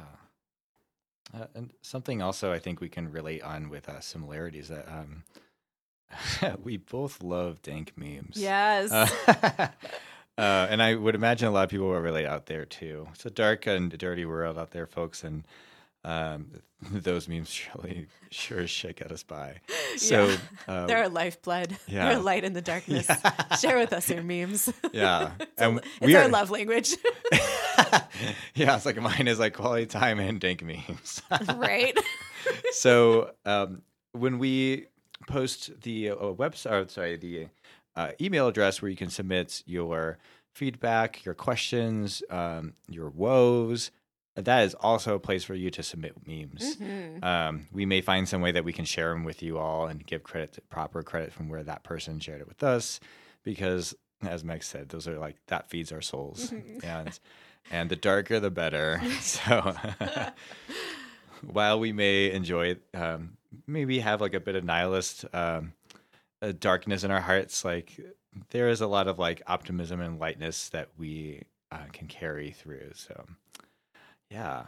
[1.35, 5.23] Uh, and something also I think we can relate on with uh, similarities that um,
[6.63, 8.37] we both love dank memes.
[8.37, 8.91] Yes.
[8.91, 9.69] Uh,
[10.39, 13.09] uh, and I would imagine a lot of people will relate out there too.
[13.15, 15.45] It's a dark and dirty world out there, folks, and
[16.05, 16.51] um,
[16.91, 19.57] those memes really sure as shit us by.
[19.97, 20.37] So Yeah.
[20.69, 21.75] uh, They're a lifeblood.
[21.89, 22.09] yeah.
[22.11, 23.09] They're a light in the darkness.
[23.61, 24.71] Share with us your memes.
[24.93, 26.95] yeah, and it's we our are love language,
[28.55, 31.23] yeah, it's like mine is like quality time and dank memes.
[31.57, 31.97] right?
[32.73, 34.87] so um, when we
[35.29, 37.49] post the uh, website, sorry, the
[37.97, 40.19] uh, email address where you can submit your
[40.53, 43.91] feedback, your questions, um, your woes,
[44.35, 46.77] that is also a place for you to submit memes.
[46.77, 47.25] Mhm.
[47.25, 50.05] Um, we may find some way that we can share them with you all and
[50.07, 53.01] give credit, to, proper credit from where that person shared it with us,
[53.45, 57.19] because as Meg said, those are like that feeds our souls, and
[57.71, 59.01] and the darker the better.
[59.21, 59.75] So
[61.43, 65.73] while we may enjoy, um, maybe have like a bit of nihilist um,
[66.43, 67.99] uh, darkness in our hearts, like
[68.51, 72.91] there is a lot of like optimism and lightness that we uh, can carry through.
[72.95, 73.27] So
[74.31, 74.65] yeah.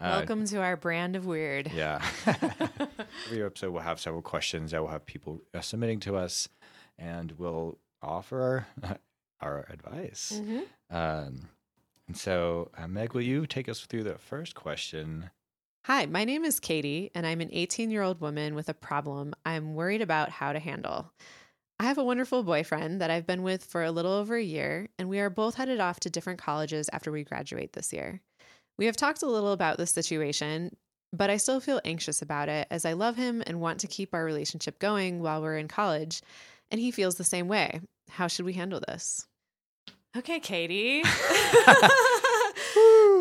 [0.00, 1.70] Uh, Welcome to our brand of weird.
[1.72, 2.04] yeah.
[3.26, 6.48] Every episode we'll have several questions that we'll have people uh, submitting to us,
[6.98, 8.98] and we'll offer our,
[9.40, 10.40] our advice.
[10.42, 10.62] Mhm.
[10.90, 11.48] Um,
[12.08, 15.30] and so, uh, Meg, will you take us through the first question?
[15.86, 19.34] Hi, my name is Katie, and I'm an 18 year old woman with a problem
[19.44, 21.12] I'm worried about how to handle.
[21.78, 24.88] I have a wonderful boyfriend that I've been with for a little over a year,
[24.98, 28.22] and we are both headed off to different colleges after we graduate this year.
[28.78, 30.74] We have talked a little about this situation,
[31.12, 34.14] but I still feel anxious about it as I love him and want to keep
[34.14, 36.22] our relationship going while we're in college,
[36.70, 37.82] and he feels the same way.
[38.08, 39.26] How should we handle this?
[40.16, 41.02] Okay, Katie.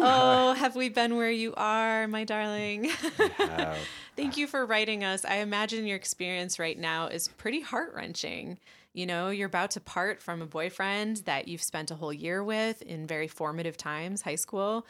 [0.03, 2.89] oh, have we been where you are, my darling?
[4.15, 5.25] Thank you for writing us.
[5.25, 8.59] I imagine your experience right now is pretty heart wrenching.
[8.93, 12.43] You know, you're about to part from a boyfriend that you've spent a whole year
[12.43, 14.85] with in very formative times, high school.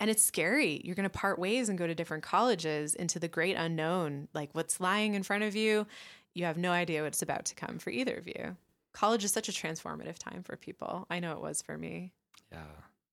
[0.00, 0.80] And it's scary.
[0.84, 4.28] You're going to part ways and go to different colleges into the great unknown.
[4.32, 5.88] Like what's lying in front of you,
[6.34, 8.56] you have no idea what's about to come for either of you.
[8.92, 11.06] College is such a transformative time for people.
[11.10, 12.12] I know it was for me.
[12.52, 12.62] Yeah,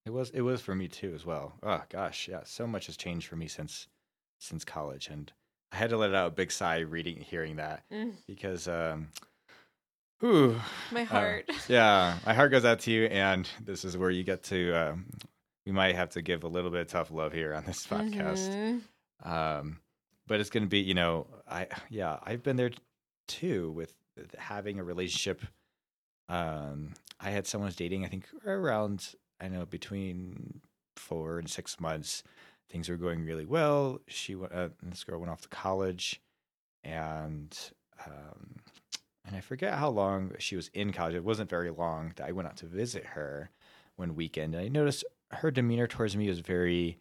[0.06, 0.30] it was.
[0.32, 1.54] It was for me too, as well.
[1.63, 2.41] Oh gosh, yeah.
[2.46, 3.88] So much has changed for me since
[4.39, 5.32] since college, and
[5.72, 8.13] I had to let out a big sigh reading, hearing that, Mm.
[8.28, 9.08] because, um,
[10.20, 10.60] whew,
[10.91, 11.50] My uh, heart.
[11.68, 14.74] yeah, my heart goes out to you, and this is where you get to.
[14.74, 15.06] Um,
[15.65, 18.50] we might have to give a little bit of tough love here on this podcast.
[18.54, 18.82] Mhm.
[19.28, 19.80] um
[20.28, 22.72] but it's going to be you know i yeah i've been there
[23.28, 23.94] too with
[24.38, 25.41] having a relationship
[26.30, 30.62] um i had someone I was dating i think around i know between
[30.95, 32.24] four and six months
[32.69, 34.02] things were going really well.
[34.08, 36.21] She went uh, this girl went off to college
[36.84, 37.58] and
[38.06, 38.56] um
[39.26, 41.15] and i forget how long she was in college.
[41.15, 43.52] It wasn't very long that i went out to visit her
[43.95, 44.56] one weekend.
[44.56, 47.00] And i noticed her demeanor towards me was very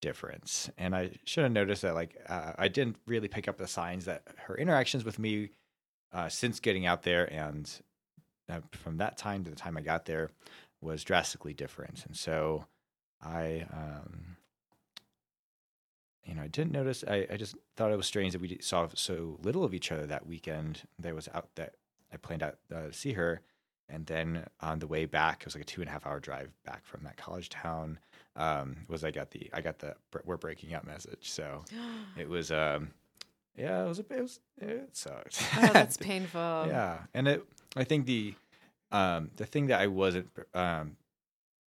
[0.00, 0.70] different.
[0.78, 4.04] And I should have noticed that, like, uh, I didn't really pick up the signs
[4.04, 5.50] that her interactions with me
[6.12, 7.68] uh, since getting out there and
[8.48, 10.30] uh, from that time to the time I got there
[10.86, 12.04] was drastically different.
[12.06, 12.66] And so
[13.22, 14.36] I, um,
[16.24, 17.04] you know, I didn't notice.
[17.06, 20.06] I, I just thought it was strange that we saw so little of each other
[20.06, 20.82] that weekend.
[20.98, 21.74] That was out that
[22.12, 23.42] I planned out uh, to see her.
[23.88, 26.18] And then on the way back, it was like a two and a half hour
[26.18, 27.98] drive back from that college town.
[28.34, 29.94] Um, was I got the I got the
[30.24, 31.30] we're breaking up message.
[31.30, 31.64] So
[32.18, 32.90] it was um,
[33.56, 35.42] yeah, it was a it was it sucked.
[35.58, 36.66] oh, that's painful.
[36.68, 37.44] yeah, and it
[37.76, 38.34] I think the
[38.92, 40.96] um the thing that I wasn't um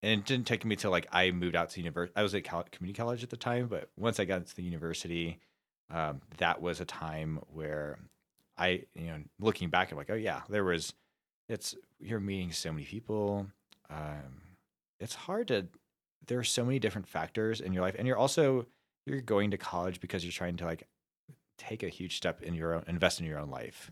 [0.02, 2.12] and it didn't take me till like I moved out to university.
[2.16, 4.62] I was at Cal- community college at the time, but once I got into the
[4.62, 5.40] university,
[5.90, 7.98] um, that was a time where
[8.57, 10.92] I, you know, looking back, I'm like, oh yeah, there was.
[11.48, 13.48] It's you're meeting so many people.
[13.90, 14.42] Um,
[15.00, 15.66] it's hard to.
[16.26, 18.66] There are so many different factors in your life, and you're also
[19.07, 20.87] you're going to college because you're trying to like
[21.57, 23.90] take a huge step in your own invest in your own life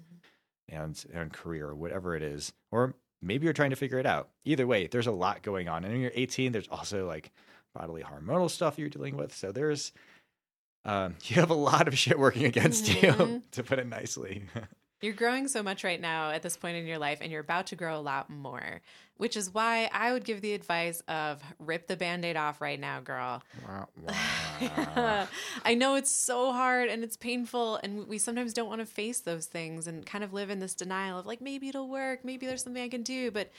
[0.68, 0.82] Mm-hmm.
[0.82, 4.28] and and career, whatever it is, or maybe you're trying to figure it out.
[4.44, 5.84] Either way, there's a lot going on.
[5.84, 7.30] And when you're 18, there's also like
[7.74, 9.34] bodily hormonal stuff you're dealing with.
[9.34, 9.92] So there's
[10.84, 13.42] um, you have a lot of shit working against you, Mhm.
[13.52, 14.44] to put it nicely.
[15.02, 17.66] You're growing so much right now at this point in your life, and you're about
[17.68, 18.80] to grow a lot more,
[19.18, 22.80] which is why I would give the advice of rip the band aid off right
[22.80, 23.42] now, girl.
[23.66, 25.26] Wah.
[25.64, 29.20] I know it's so hard and it's painful, and we sometimes don't want to face
[29.20, 32.46] those things and kind of live in this denial of like maybe it'll work, maybe
[32.46, 33.50] there's something I can do, but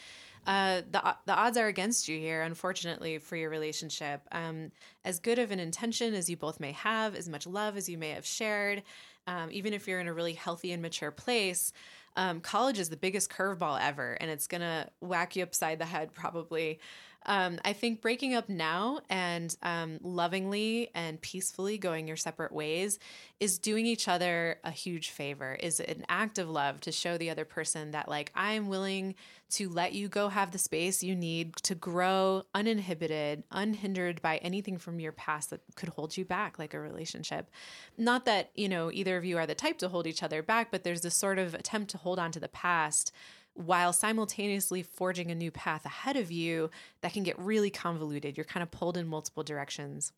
[0.48, 4.22] uh, the the odds are against you here, unfortunately, for your relationship.
[4.32, 4.72] Um,
[5.04, 7.98] as good of an intention as you both may have, as much love as you
[7.98, 8.82] may have shared,
[9.28, 11.74] um, even if you're in a really healthy and mature place.
[12.16, 16.14] Um, college is the biggest curveball ever, and it's gonna whack you upside the head
[16.14, 16.80] probably.
[17.28, 23.00] Um, I think breaking up now and um, lovingly and peacefully going your separate ways
[23.40, 27.30] is doing each other a huge favor, is an act of love to show the
[27.30, 29.16] other person that, like, I'm willing
[29.50, 34.78] to let you go have the space you need to grow uninhibited, unhindered by anything
[34.78, 37.50] from your past that could hold you back, like a relationship.
[37.98, 40.72] Not that, you know, either of you are the type to hold each other back,
[40.72, 43.12] but there's this sort of attempt to hold on to the past
[43.58, 46.70] while simultaneously forging a new path ahead of you
[47.02, 48.38] that can get really convoluted.
[48.38, 50.14] You're kind of pulled in multiple directions.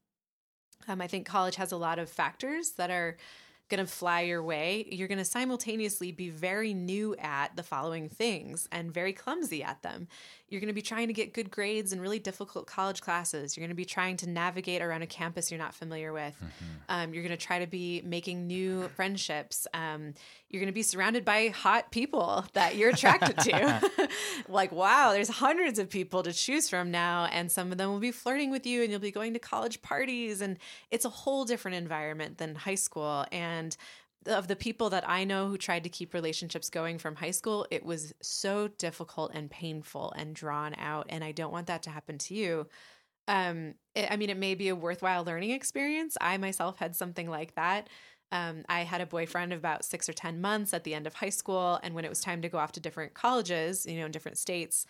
[0.88, 3.18] Um, I think college has a lot of factors that are
[3.70, 4.88] going to fly your way.
[4.92, 9.84] You're going to simultaneously be very new at the following things and very clumsy at
[9.84, 10.08] them.
[10.50, 13.56] You're going to be trying to get good grades in really difficult college classes.
[13.56, 16.36] You're going to be trying to navigate around a campus you're not familiar with.
[16.90, 19.68] Um, you're going to try to be making new friendships.
[19.74, 20.14] Um,
[20.50, 24.10] you're going to be surrounded by hot people that you're attracted to.
[24.48, 28.00] like, wow, there's hundreds of people to choose from now, and some of them will
[28.00, 30.58] be flirting with you, and you'll be going to college parties, and
[30.92, 33.26] it's a whole different environment than high school.
[33.32, 33.76] And
[34.26, 37.66] of the people that I know who tried to keep relationships going from high school,
[37.72, 41.06] it was so difficult and painful and drawn out.
[41.10, 42.68] And I don't want that to happen to you.
[43.28, 46.18] Um, it, I mean, it may be a worthwhile learning experience.
[46.20, 47.88] I myself had something like that.
[48.32, 51.16] Um, I had a boyfriend of about six or 10 months at the end of
[51.16, 51.80] high school.
[51.82, 54.38] And when it was time to go off to different colleges, you know, in different
[54.38, 54.86] states,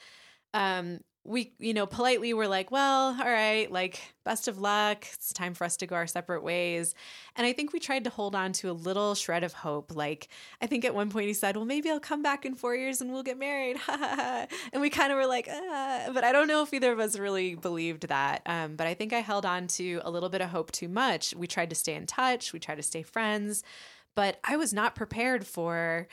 [0.54, 5.06] um, we, you know, politely were like, well, all right, like, best of luck.
[5.14, 6.96] It's time for us to go our separate ways.
[7.36, 9.96] And I think we tried to hold on to a little shred of hope.
[9.96, 10.30] Like,
[10.62, 13.02] I think at one point he said, well, maybe I'll come back in four years
[13.02, 13.78] and we'll get married.
[13.88, 16.10] and we kind of were like, ah.
[16.14, 18.42] but I don't know if either of us really believed that.
[18.46, 21.36] Um, but I think I held on to a little bit of hope too much.
[21.36, 23.64] We tried to stay in touch, we tried to stay friends,
[24.16, 26.08] but I was not prepared for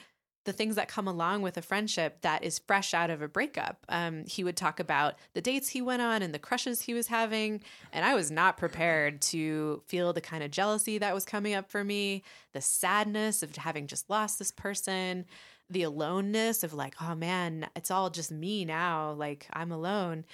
[0.47, 3.85] the things that come along with a friendship that is fresh out of a breakup.
[3.89, 7.09] Um, he would talk about the dates he went on and the crushes he was
[7.09, 7.63] having.
[7.93, 11.71] And I was not prepared to feel the kind of jealousy that was coming up
[11.71, 15.27] for me, the sadness of having just lost this person,
[15.69, 19.13] the aloneness of like, oh man, it's all just me now.
[19.13, 20.25] Like I'm alone.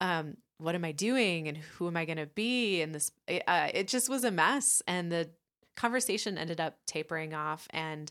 [0.00, 2.80] Um, what am I doing and who am I going to be?
[2.80, 4.80] And this, uh, it just was a mess.
[4.86, 5.28] And the
[5.76, 8.10] conversation ended up tapering off and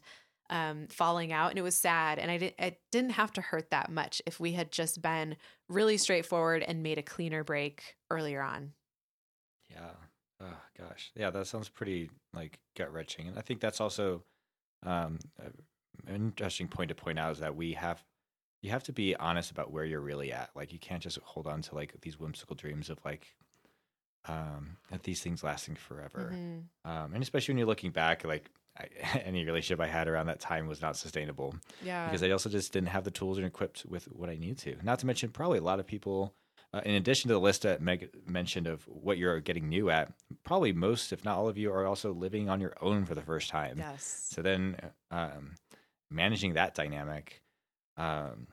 [0.50, 2.20] um, falling out, and it was sad.
[2.20, 5.38] And I didn't, it didn't have to hurt that much if we had just been
[5.70, 8.74] really straightforward and made a cleaner break earlier on.
[9.70, 9.92] Yeah.
[10.42, 11.12] Oh gosh.
[11.16, 14.24] Yeah, that sounds pretty like gut wrenching, and I think that's also
[14.84, 15.20] um,
[16.08, 18.04] an interesting point to point out is that we have
[18.62, 20.50] you have to be honest about where you're really at.
[20.56, 23.36] Like you can't just hold on to like these whimsical dreams of like
[24.28, 26.32] um, that these things lasting forever.
[26.34, 26.64] Mhm.
[26.84, 28.88] Um, and especially when you're looking back, like I,
[29.26, 32.08] any relationship I had around that time was not sustainable Yeah.
[32.08, 34.76] because I also just didn't have the tools and equipped with what I need to.
[34.84, 36.34] Not to mention, probably a lot of people,
[36.74, 40.12] uh, in addition to the list that Meg mentioned of what you're getting new at,
[40.44, 43.22] probably most, if not all of you, are also living on your own for the
[43.22, 43.78] first time.
[43.78, 44.28] yes.
[44.32, 44.76] So then,
[45.12, 45.56] um,
[46.12, 47.42] managing that dynamic,
[47.98, 48.48] um,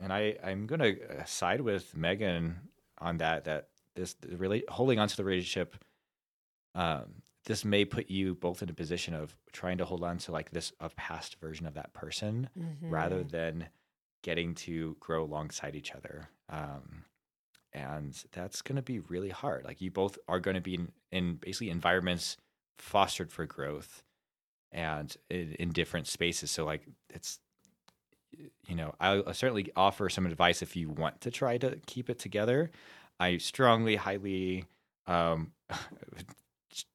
[0.00, 2.56] and I I'm gonna uh, side with Megan
[2.98, 3.44] on that.
[3.44, 5.76] That this the rela- holding on to the relationship,
[6.74, 10.32] um, this may put you both in a position of trying to hold on to
[10.32, 12.48] like this a past version of that person
[12.82, 13.30] rather Mhm.
[13.30, 13.68] than
[14.22, 16.28] getting to grow alongside each other.
[16.50, 17.04] Um,
[17.72, 19.64] and that's going to be really hard.
[19.64, 22.36] Like you both are going to be in, in basically environments
[22.78, 24.02] fostered for growth
[24.72, 26.50] and in, in different spaces.
[26.50, 27.40] So like it's,
[28.66, 32.18] you know, I'll, certainly offer some advice if you want to try to keep it
[32.18, 32.70] together.
[33.18, 34.64] I strongly, highly,
[35.06, 35.52] um,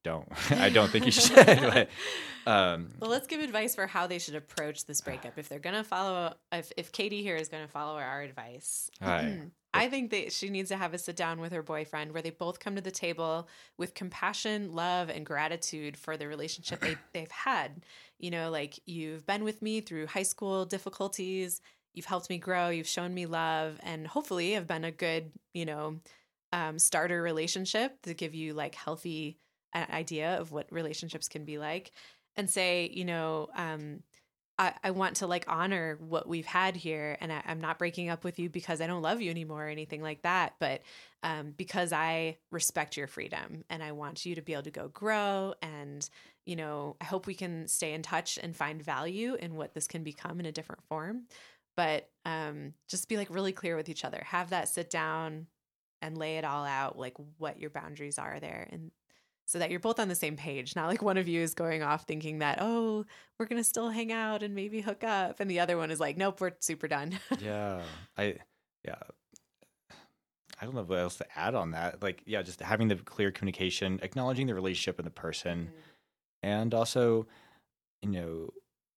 [0.04, 0.28] don't.
[0.52, 1.36] I don't think you should.
[1.46, 1.90] but,
[2.46, 5.38] um, Well, let's give advice for how they should approach this breakup.
[5.38, 8.90] If they're going to follow, if, if Katie here is going to follow our advice,
[9.02, 9.42] right.
[9.74, 12.30] I think that she needs to have a sit down with her boyfriend where they
[12.30, 17.32] both come to the table with compassion, love, and gratitude for the relationship they, they've
[17.32, 17.84] had.
[18.18, 21.60] You know, like you've been with me through high school difficulties,
[21.94, 25.66] you've helped me grow, you've shown me love, and hopefully have been a good, you
[25.66, 26.00] know,
[26.54, 29.38] um, starter relationship to give you like healthy
[29.76, 31.92] idea of what relationships can be like.
[32.38, 34.04] And say, you know, um,
[34.58, 38.10] I, I want to like honor what we've had here and I, am not breaking
[38.10, 40.82] up with you because I don't love you anymore or anything like that, but
[41.24, 44.88] um, because I respect your freedom and I want you to be able to go
[44.90, 46.10] grow and
[46.46, 49.88] you know, I hope we can stay in touch and find value in what this
[49.88, 51.24] can become in a different form.
[51.76, 54.24] But um, just be like really clear with each other.
[54.26, 55.48] Have that sit down
[56.02, 58.68] and lay it all out, like what your boundaries are there.
[58.72, 58.92] And
[59.46, 60.76] so that you're both on the same page.
[60.76, 63.06] Not like one of you is going off thinking that, oh,
[63.38, 65.40] we're going to still hang out and maybe hook up.
[65.40, 67.20] And the other one is like, nope, we're super done.
[67.40, 67.82] yeah.
[68.18, 68.38] I,
[68.84, 68.96] yeah.
[70.60, 72.02] I don't know what else to add on that.
[72.02, 75.70] Like, yeah, just having the clear communication, acknowledging the relationship and the person.
[75.70, 75.80] Mm-hmm.
[76.44, 77.28] And also,
[78.02, 78.50] you know,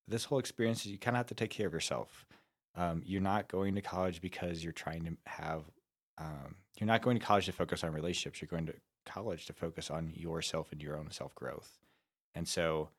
[0.06, 2.26] this whole experience, you kind of have to take care of yourself.
[2.74, 5.64] Um, you're not going to college because you're trying to have,
[6.16, 8.40] um, you're not going to college to focus on relationships.
[8.40, 8.74] You're going to
[9.08, 11.78] college to focus on yourself and your own self growth.
[12.34, 12.90] And so,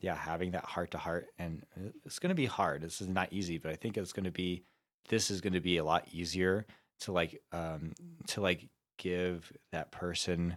[0.00, 1.64] yeah, having that heart to heart, and
[2.04, 2.82] it's going to be hard.
[2.82, 4.64] This is not easy, but I think it's going to be,
[5.08, 6.66] this is going to be a lot easier
[7.00, 7.92] to like, um,
[8.28, 10.56] to like give that person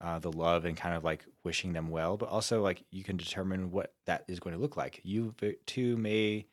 [0.00, 3.16] uh, the love and kind of like wishing them well, but also like you can
[3.16, 5.00] determine what that is going to look like.
[5.02, 5.34] You
[5.66, 6.46] two may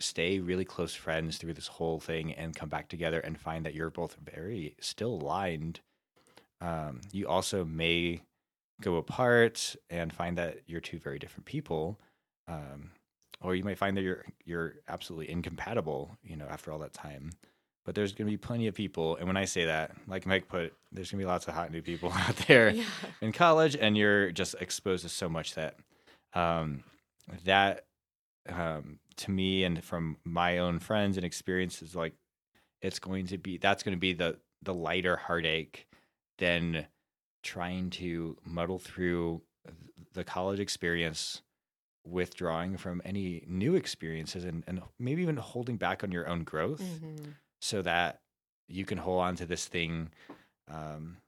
[0.00, 3.74] stay really close friends through this whole thing and come back together and find that
[3.74, 5.80] you're both very still aligned
[6.60, 8.22] um, you also may
[8.80, 11.98] go apart and find that you're two very different people.
[12.46, 12.92] Um,
[13.40, 17.30] or you might find that you're you're absolutely incompatible, you know, after all that time.
[17.84, 20.48] But there's going to be plenty of people, and when I say that, like Mike
[20.48, 22.84] put, there's going to be lots of hot new people out there yeah.
[23.20, 25.76] in college, and you're just exposed to so much that
[26.34, 26.84] um,
[27.44, 27.84] that
[28.48, 32.14] um, to me and from my own friends and experiences, like
[32.82, 35.86] it's going to be that's going to be the the lighter heartache
[36.38, 36.86] than
[37.42, 39.42] trying to muddle through
[40.14, 41.42] the college experience
[42.04, 46.80] withdrawing from any new experiences and, and maybe even holding back on your own growth
[46.80, 47.30] mm-hmm.
[47.60, 48.20] so that
[48.66, 50.10] you can hold on to this thing
[50.70, 51.18] um,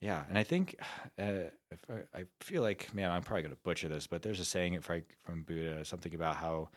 [0.00, 0.76] yeah and i think
[1.18, 1.48] uh,
[1.90, 4.78] I, I, feel like man i'm probably going to butcher this but there's a saying
[4.80, 6.68] from buddha something about how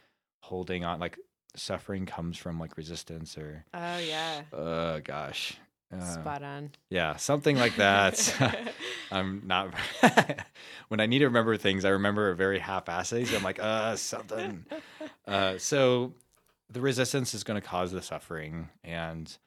[0.42, 1.18] holding on like
[1.56, 5.58] suffering comes from like resistance or oh yeah oh gosh
[5.94, 6.72] uh, Spot on.
[6.90, 8.74] Yeah, something like that.
[9.12, 9.74] I'm not.
[10.90, 13.36] when I need to remember things, I remember very half-assed.
[13.36, 14.66] I'm like, uh, something.
[15.26, 16.14] Uh, so
[16.70, 19.38] the resistance is going to cause the suffering, and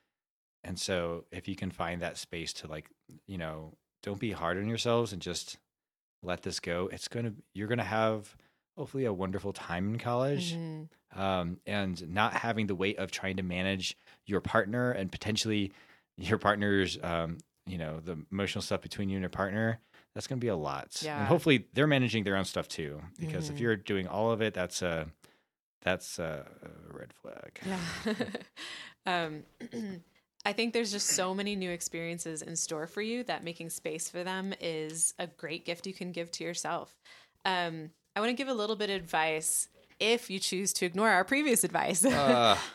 [0.63, 2.91] and so if you can find that space to like,
[3.27, 3.73] you know,
[4.03, 5.57] don't be hard on yourselves and just
[6.23, 6.91] let this go.
[6.93, 8.37] It's gonna you're gonna have
[8.77, 10.55] hopefully a wonderful time in college.
[10.55, 11.19] Mm-hmm.
[11.19, 15.73] Um, and not having the weight of trying to manage your partner and potentially
[16.21, 19.81] your partner's um, you know the emotional stuff between you and your partner
[20.15, 21.19] that's going to be a lot yeah.
[21.19, 23.55] and hopefully they're managing their own stuff too because mm-hmm.
[23.55, 25.07] if you're doing all of it that's a
[25.83, 26.45] that's a,
[26.93, 28.15] red flag yeah
[29.07, 29.43] um
[30.45, 34.09] I think there's just so many new experiences in store for you that making space
[34.09, 36.97] for them is a great gift you can give to yourself.
[37.45, 39.69] Um, I want to give a little bit of advice
[40.01, 42.03] if you choose to ignore our previous advice.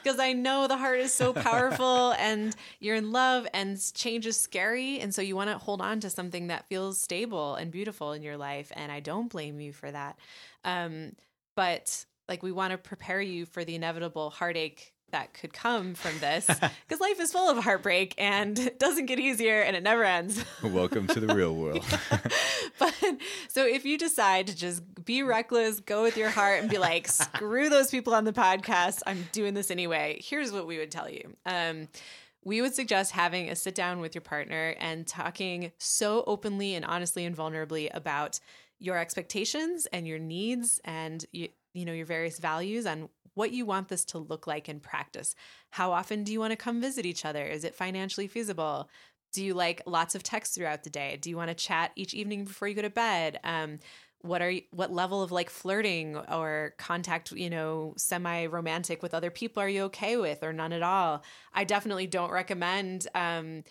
[0.04, 0.24] Because uh.
[0.24, 5.00] I know the heart is so powerful and you're in love and change is scary.
[5.00, 8.22] And so you want to hold on to something that feels stable and beautiful in
[8.22, 8.72] your life.
[8.76, 10.18] And I don't blame you for that.
[10.64, 11.16] Um,
[11.56, 16.18] but like we want to prepare you for the inevitable heartache that could come from
[16.20, 20.04] this because life is full of heartbreak and it doesn't get easier and it never
[20.04, 20.44] ends.
[20.64, 21.86] Welcome to the real world.
[22.80, 22.94] but
[23.48, 27.08] so if you decide to just be reckless, go with your heart and be like,
[27.08, 30.20] screw those people on the podcast, I'm doing this anyway.
[30.22, 31.36] Here's what we would tell you.
[31.46, 31.88] Um,
[32.44, 36.86] we would suggest having a sit down with your partner and talking so openly and
[36.86, 38.40] honestly and vulnerably about
[38.80, 43.66] your expectations and your needs and you, you know your various values and what you
[43.66, 45.36] want this to look like in practice.
[45.70, 47.46] How often do you want to come visit each other?
[47.46, 48.90] Is it financially feasible?
[49.34, 51.18] Do you like lots of texts throughout the day?
[51.22, 53.40] Do you want to chat each evening before you go to bed?
[53.44, 53.80] Um,
[54.22, 59.14] what are you, what level of like flirting or contact, you know, semi romantic with
[59.14, 61.24] other people are you okay with or none at all?
[61.54, 63.64] I definitely don't recommend um,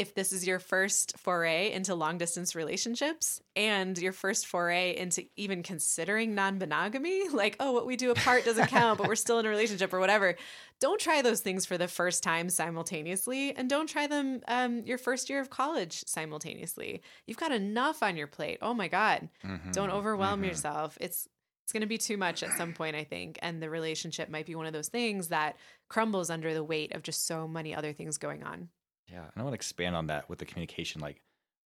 [0.00, 5.26] if this is your first foray into long distance relationships and your first foray into
[5.36, 9.38] even considering non monogamy, like, oh, what we do apart doesn't count, but we're still
[9.38, 10.36] in a relationship or whatever,
[10.80, 13.54] don't try those things for the first time simultaneously.
[13.54, 17.02] And don't try them um, your first year of college simultaneously.
[17.26, 18.56] You've got enough on your plate.
[18.62, 19.28] Oh my God.
[19.44, 20.46] Mhm, Don't overwhelm mhm.
[20.46, 20.96] yourself.
[20.98, 21.28] It's,
[21.64, 23.38] it's going to be too much at some point, I think.
[23.42, 25.56] And the relationship might be one of those things that
[25.90, 28.70] crumbles under the weight of just so many other things going on.
[29.12, 31.00] Yeah, and I want to expand on that with the communication.
[31.00, 31.20] Like,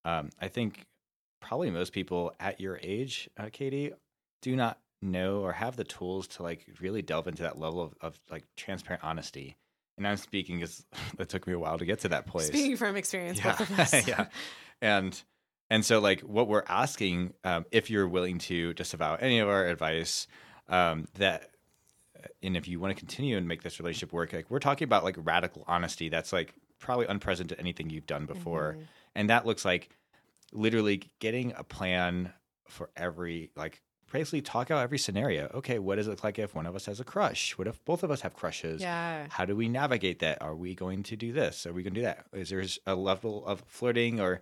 [0.04, 0.86] um, I think
[1.40, 3.92] probably most people at your age, uh, Katie,
[4.42, 7.94] do not know or have the tools to like really delve into that level of,
[8.00, 9.56] of like transparent honesty.
[9.96, 10.84] And I'm speaking because
[11.18, 12.48] it took me a while to get to that place.
[12.48, 14.08] Speaking from experience, yeah, both of us.
[14.08, 14.26] yeah,
[14.80, 15.20] and
[15.70, 19.66] and so like what we're asking, um, if you're willing to disavow any of our
[19.66, 20.26] advice,
[20.68, 21.50] um, that
[22.42, 25.04] and if you want to continue and make this relationship work, like we're talking about
[25.04, 26.08] like radical honesty.
[26.08, 26.54] That's like
[26.84, 28.84] probably unprecedented anything you've done before, Mhm.
[29.16, 29.90] and that looks like
[30.52, 32.32] literally getting a plan
[32.68, 33.80] for every like
[34.12, 35.50] basically talk out every scenario.
[35.54, 37.58] Okay, what does it look like if one of us has a crush?
[37.58, 38.80] What if both of us have crushes?
[38.80, 39.26] Yeah.
[39.30, 40.40] how do we navigate that?
[40.40, 41.66] Are we going to do this?
[41.66, 42.26] Are we going to do that?
[42.32, 44.40] Is there a level of flirting or,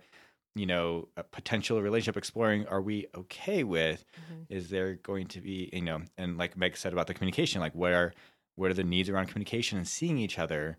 [0.53, 2.67] you know, a potential relationship exploring?
[2.67, 4.05] Are we okay with?
[4.31, 4.45] Mhm.
[4.49, 7.73] Is there going to be, you know, and like Meg said about the communication, like
[7.73, 8.13] what are
[8.55, 10.77] what are the needs around communication and seeing each other?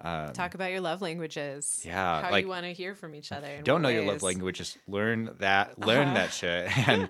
[0.00, 1.82] Um, Talk about your love languages.
[1.84, 3.60] Yeah, How like- you want to hear from each other.
[3.64, 4.22] don't know what your love ways.
[4.22, 6.14] language, just learn that, learn Uh-huh.
[6.14, 7.08] that shit, and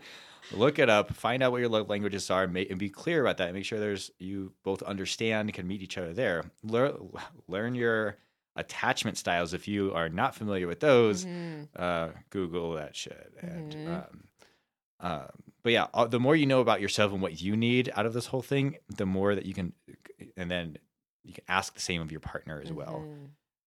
[0.53, 1.12] look it up.
[1.14, 3.49] Find out what your love languages are, and, be clear about that.
[3.49, 6.45] And make sure there's you both understand, can meet each other there.
[6.62, 7.11] Learn
[7.47, 8.16] learn your
[8.57, 11.24] attachment styles if you are not familiar with those.
[11.26, 11.68] Mhm.
[11.76, 13.32] Uh, Google that shit.
[13.41, 13.89] And Mhm.
[13.89, 14.24] um,
[15.01, 15.28] um,
[15.62, 18.14] but yeah, uh, the more you know about yourself and what you need out of
[18.14, 19.74] this whole thing, the more that you can,
[20.36, 20.78] and then
[21.29, 23.07] you can ask the same of your partner as well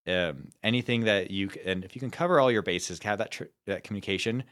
[0.07, 0.32] Mhm.
[0.32, 3.43] um, anything that you and if you can cover all your bases, have that tr-
[3.68, 4.43] that communication.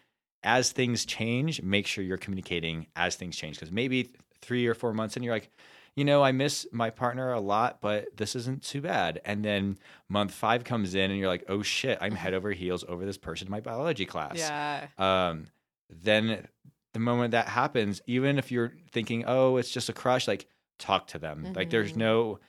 [0.43, 4.93] As things change, make sure you're communicating as things change because maybe three or four
[4.93, 5.49] months and you're like,
[5.95, 9.19] you know, I miss my partner a lot, but this isn't too bad.
[9.25, 12.85] And then month five comes in and you're like, oh shit, I'm head over heels
[12.87, 14.87] over this person in my biology class Yeah.
[14.97, 15.47] um,
[15.89, 16.47] then
[16.93, 20.47] the moment that happens, even if you're thinking, oh, it's just a crush, like
[20.77, 21.51] talk to them.
[21.55, 21.97] Like there's Mhm.
[21.97, 22.39] no,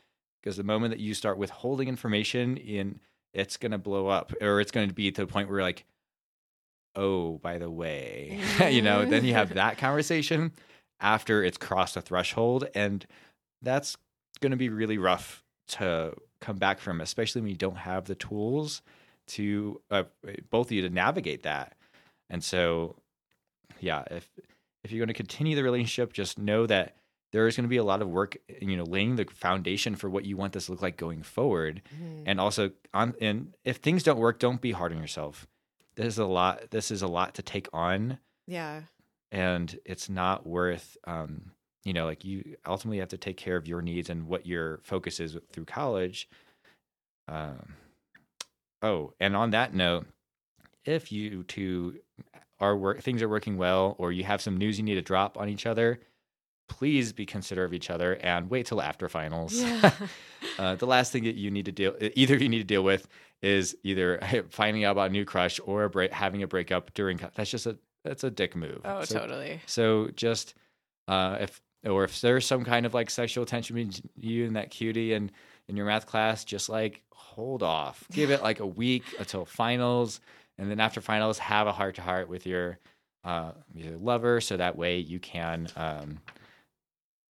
[0.40, 3.00] because the moment that you start withholding information in,
[3.32, 5.66] it's going to blow up or it's going to be to the point where you're
[5.66, 5.84] like,
[6.96, 10.52] oh, by the way, you know, then you have that conversation
[11.00, 12.66] after it's crossed a threshold.
[12.74, 13.06] And
[13.62, 13.96] that's
[14.40, 18.14] going to be really rough to come back from, especially when you don't have the
[18.14, 18.82] tools
[19.28, 20.04] to uh,
[20.50, 21.76] both of you to navigate that.
[22.28, 22.96] And so,
[23.80, 24.28] yeah, if
[24.82, 26.96] if you're going to continue the relationship, just know that
[27.32, 30.10] there is going to be a lot of work, you know, laying the foundation for
[30.10, 31.80] what you want this to look like going forward.
[31.94, 32.24] Mhm.
[32.26, 35.46] And also, on and if things don't work, don't be hard on yourself.
[35.94, 36.70] This is a lot.
[36.70, 38.82] This is a lot to take on, Yeah.
[39.30, 40.96] and it's not worth.
[41.04, 41.52] Um,
[41.84, 44.78] you know, like you ultimately have to take care of your needs and what your
[44.82, 46.28] focus is through college.
[47.28, 47.74] Um,
[48.82, 50.06] oh, and on that note,
[50.84, 52.00] if you two
[52.58, 55.38] are work things are working well, or you have some news you need to drop
[55.38, 56.00] on each other,
[56.70, 59.60] please be considerate of each other and wait till after finals.
[59.60, 59.92] Yeah.
[60.58, 63.06] uh, the last thing that you need to deal, either you need to deal with,
[63.42, 67.20] is either finding out about a new crush or a break, having a breakup during.
[67.34, 68.80] That's just a that's a dick move.
[68.84, 69.60] oh, so, totally.
[69.66, 70.54] So just
[71.08, 74.70] uh, if or if there's some kind of like sexual tension between you and that
[74.70, 75.32] cutie and
[75.68, 78.04] in your math class, just like hold off.
[78.12, 80.20] Give it like a week until finals,
[80.58, 82.78] and then after finals, have a heart to heart with your
[83.24, 86.20] uh, your lover, so that way you can, um,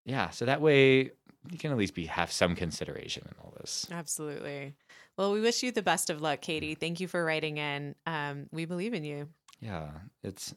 [0.05, 1.11] yeah, so that way
[1.51, 3.87] you can at least be have some consideration in all this.
[3.91, 4.75] Absolutely.
[5.17, 6.75] Well, we wish you the best of luck, Katie.
[6.75, 7.95] Thank you for writing in.
[8.07, 9.29] Um, we believe in you.
[9.61, 9.91] Yeah,
[10.23, 10.55] it's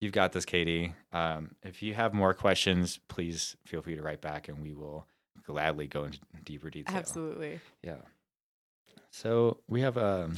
[0.00, 0.94] you've got this, Katie.
[1.12, 5.06] Um, if you have more questions, please feel free to write back, and we will
[5.44, 6.96] gladly go into deeper detail.
[6.96, 7.60] Absolutely.
[7.82, 8.02] Yeah.
[9.10, 10.36] So we have um,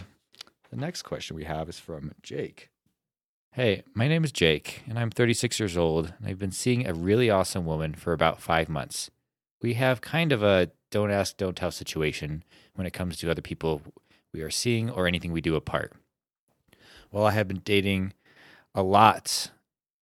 [0.71, 2.71] the next question we have is from Jake.
[3.53, 6.95] Hey, my name is Jake, and I'm 36 years old, and I've been seeing a
[6.95, 9.11] really awesome woman for about five months.
[9.61, 12.45] We have kind of a don't ask, don't tell situation
[12.75, 13.83] when it comes to other people
[14.33, 15.93] we are seeing or anything we do apart.
[17.11, 18.13] While I have been dating
[18.77, 19.51] a lot,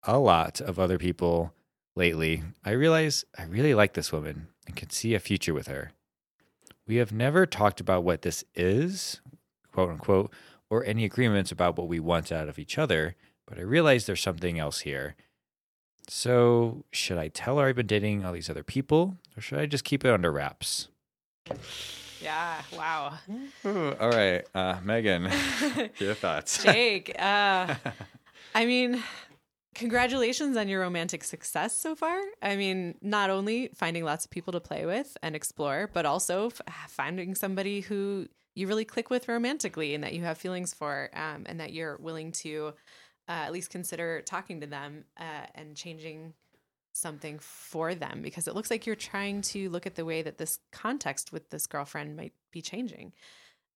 [0.02, 1.54] a lot of other people
[1.94, 5.92] lately, I realize I really like this woman and can see a future with her.
[6.86, 9.22] We have never talked about what this is,
[9.72, 10.30] quote unquote,
[10.68, 13.16] or any agreements about what we want out of each other,
[13.46, 15.14] but I realize there's something else here.
[16.08, 19.66] So, should I tell her I've been dating all these other people, or should I
[19.66, 20.88] just keep it under wraps?
[22.20, 22.62] Yeah.
[22.76, 23.14] Wow.
[23.64, 25.30] Ooh, all right, uh, Megan,
[25.98, 26.62] your thoughts?
[26.62, 27.74] Jake, uh,
[28.54, 29.02] I mean,
[29.74, 32.18] congratulations on your romantic success so far.
[32.42, 36.46] I mean, not only finding lots of people to play with and explore, but also
[36.46, 41.10] f- finding somebody who you really click with romantically and that you have feelings for,
[41.14, 42.72] um, and that you're willing to
[43.28, 46.34] uh, at least consider talking to them uh, and changing
[46.92, 50.38] something for them because it looks like you're trying to look at the way that
[50.38, 53.12] this context with this girlfriend might be changing.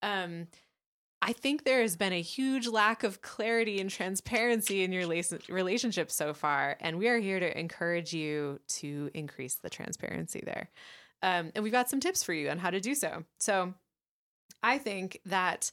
[0.03, 0.46] Um,
[1.22, 6.11] I think there has been a huge lack of clarity and transparency in your relationship
[6.11, 10.70] so far, and we are here to encourage you to increase the transparency there.
[11.22, 13.24] Um, and we've got some tips for you on how to do so.
[13.38, 13.74] So,
[14.62, 15.70] I think that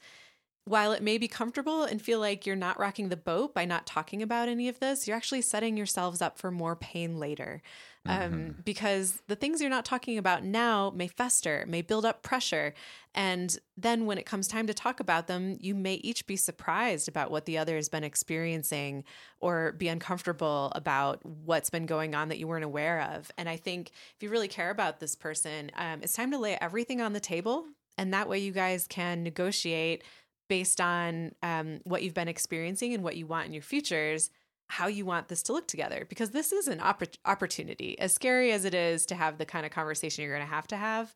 [0.68, 3.86] while it may be comfortable and feel like you're not rocking the boat by not
[3.86, 7.62] talking about any of this, you're actually setting yourselves up for more pain later.
[8.06, 8.62] Um, mm-hmm.
[8.66, 12.74] Because the things you're not talking about now may fester, may build up pressure.
[13.16, 17.08] And then when it comes time to talk about them, you may each be surprised
[17.08, 19.06] about what the other has been experiencing
[19.40, 23.32] or be uncomfortable about what's been going on that you weren't aware of.
[23.38, 26.58] And I think if you really care about this person, um, it's time to lay
[26.60, 27.66] everything on the table.
[27.98, 30.04] And that way you guys can negotiate
[30.48, 34.30] based on um, what you've been experiencing and what you want in your futures
[34.70, 37.98] how you want this to look together because this is an opp- opportunity.
[38.00, 40.68] As scary as it is to have the kind of conversation you're going to have
[40.68, 41.16] to have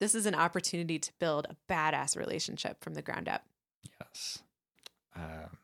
[0.00, 3.44] this is an opportunity to build a badass relationship from the ground up.
[4.00, 4.38] Yes.
[5.16, 5.58] Um,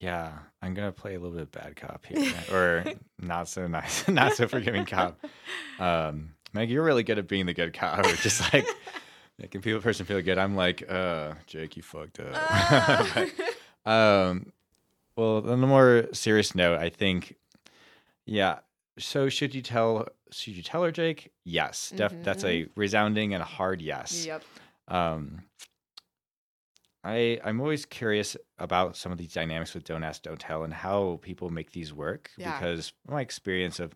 [0.00, 0.32] yeah
[0.62, 2.84] i'm going to play a little bit of bad cop here or
[3.18, 5.18] not so nice not so forgiving cop.
[5.78, 8.66] Um, meg you're really good at being the good cop just like
[9.40, 10.38] making people person feel good.
[10.38, 12.34] I'm like, uh, Jake, you fucked up.
[12.34, 13.26] Uh.
[13.84, 14.52] but, um,
[15.16, 17.36] well, on a more serious note, I think,
[18.26, 18.60] yeah.
[18.98, 20.08] So should you tell?
[20.30, 21.32] Should you tell her, Jake?
[21.44, 22.22] Yes, def- mm-hmm.
[22.22, 24.26] that's a resounding and a hard yes.
[24.26, 24.42] Yep.
[24.88, 25.44] Um,
[27.02, 30.72] I I'm always curious about some of these dynamics with don't ask, don't tell, and
[30.72, 32.30] how people make these work.
[32.36, 32.58] Yeah.
[32.58, 33.94] Because my experience of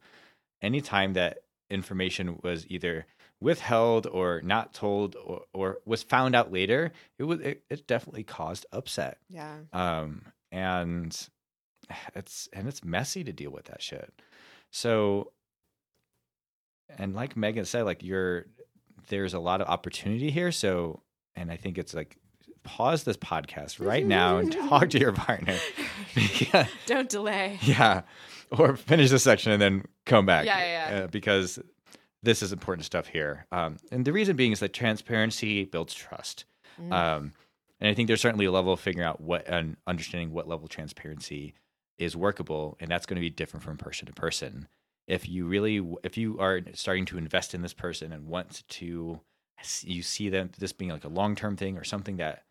[0.62, 1.40] any time that
[1.70, 3.06] information was either
[3.44, 8.24] withheld or not told or, or was found out later, it was it, it definitely
[8.24, 9.18] caused upset.
[9.28, 9.56] Yeah.
[9.72, 11.16] Um, and
[12.14, 14.12] it's and it's messy to deal with that shit.
[14.70, 15.32] So,
[16.98, 18.46] and like Megan said, like you're
[19.08, 20.50] there's a lot of opportunity here.
[20.50, 21.02] So,
[21.36, 22.16] and I think it's like
[22.62, 25.56] pause this podcast right now and talk to your partner.
[26.86, 27.58] Don't delay.
[27.62, 28.02] Yeah.
[28.50, 30.46] Or finish this section and then come back.
[30.46, 31.04] Yeah, yeah, yeah.
[31.04, 31.58] Uh, because
[32.24, 33.46] this is important stuff here.
[33.52, 36.44] Um, and the reason being is that transparency builds trust.
[36.80, 36.92] Mm.
[36.92, 37.32] Um,
[37.80, 40.64] and I think there's certainly a level of figuring out what and understanding what level
[40.64, 41.54] of transparency
[41.98, 44.68] is workable, and that's going to be different from person to person.
[45.06, 49.20] If you really, if you are starting to invest in this person and want to,
[49.82, 52.44] you see them this being like a long term thing or something that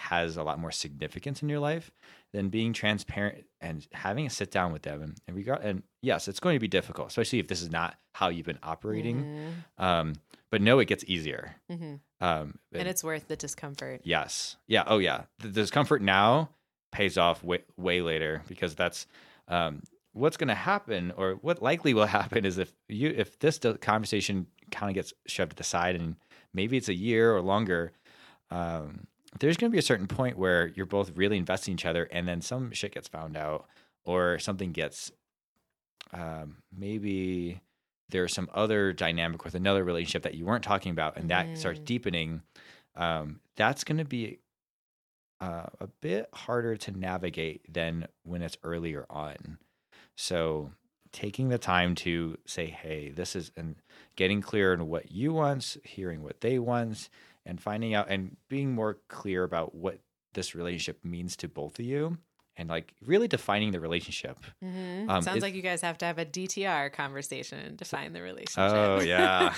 [0.00, 1.90] has a lot more significance in your life,
[2.32, 6.28] than being transparent and having a sit down with them and, and regard and yes,
[6.28, 9.24] it's going to be difficult, especially if this is not how you've been operating.
[9.24, 9.84] Mm-hmm.
[9.84, 10.14] Um,
[10.50, 11.56] but no, it gets easier.
[11.70, 11.94] Mm-hmm.
[12.20, 14.02] Um, and, and, it's worth the discomfort.
[14.04, 14.56] Yes.
[14.66, 14.84] Yeah.
[14.86, 15.22] Oh yeah.
[15.38, 16.50] The, the discomfort now
[16.92, 19.06] pays off way, way later because that's
[19.48, 19.82] um,
[20.12, 24.46] what's going to happen or what likely will happen is if you if this conversation
[24.70, 26.16] kind of gets shoved to the side and
[26.54, 27.92] maybe it's a year or longer
[28.50, 29.06] um,
[29.38, 32.04] there's going to be a certain point where you're both really investing in each other
[32.10, 33.66] and then some shit gets found out
[34.04, 35.12] or something gets
[36.12, 37.60] um, maybe
[38.08, 41.56] there's some other dynamic with another relationship that you weren't talking about and that mm.
[41.56, 42.42] starts deepening
[42.96, 44.40] um, that's going to be
[45.40, 49.58] uh, a bit harder to navigate than when it's earlier on
[50.16, 50.72] so
[51.12, 53.76] taking the time to say hey this is and
[54.16, 57.08] getting clear on what you want hearing what they want
[57.46, 60.00] and finding out and being more clear about what
[60.34, 62.18] this relationship means to both of you
[62.60, 64.38] and like really defining the relationship.
[64.62, 65.08] Mm-hmm.
[65.08, 68.72] Um, Sounds like you guys have to have a DTR conversation and define the relationship.
[68.72, 69.54] Oh yeah.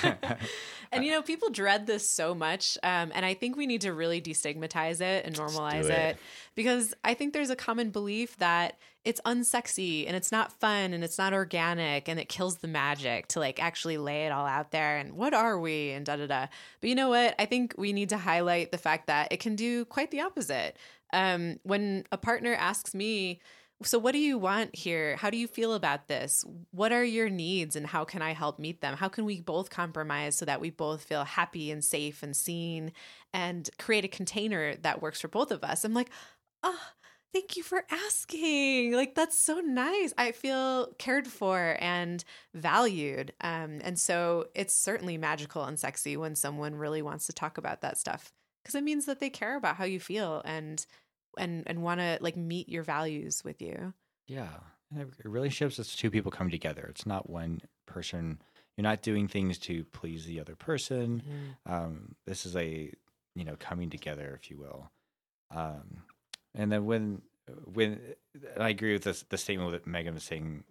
[0.93, 3.93] and you know, people dread this so much, um, and I think we need to
[3.93, 5.91] really destigmatize it and normalize it.
[5.91, 6.17] it
[6.55, 11.03] because I think there's a common belief that it's unsexy and it's not fun and
[11.03, 14.71] it's not organic and it kills the magic to like actually lay it all out
[14.71, 16.47] there and what are we and da da da.
[16.81, 17.35] But you know what?
[17.39, 20.77] I think we need to highlight the fact that it can do quite the opposite.
[21.13, 23.41] Um, when a partner asks me,
[23.85, 25.17] so what do you want here?
[25.17, 26.45] How do you feel about this?
[26.71, 28.97] What are your needs and how can I help meet them?
[28.97, 32.93] How can we both compromise so that we both feel happy and safe and seen
[33.33, 35.85] and create a container that works for both of us?
[35.85, 36.11] I'm like,
[36.63, 36.79] oh,
[37.33, 38.93] thank you for asking.
[38.93, 40.13] Like, that's so nice.
[40.17, 42.23] I feel cared for and
[42.55, 43.33] valued.
[43.41, 47.81] Um, and so it's certainly magical and sexy when someone really wants to talk about
[47.81, 48.33] that stuff
[48.63, 50.87] because it means that they care about how you feel and
[51.39, 53.93] and and want to like meet your values with you.
[54.27, 54.49] Yeah.
[55.25, 56.87] Relationships is two people coming together.
[56.91, 58.43] It's not one person.
[58.77, 61.23] You're not doing things to please the other person.
[61.27, 61.73] Mm-hmm.
[61.73, 62.93] Um, this is a
[63.35, 64.91] you know coming together, if you will.
[65.51, 66.03] Um,
[66.55, 67.23] and then when
[67.73, 68.01] when
[68.59, 70.65] I agree with this, the statement that Megan was saying,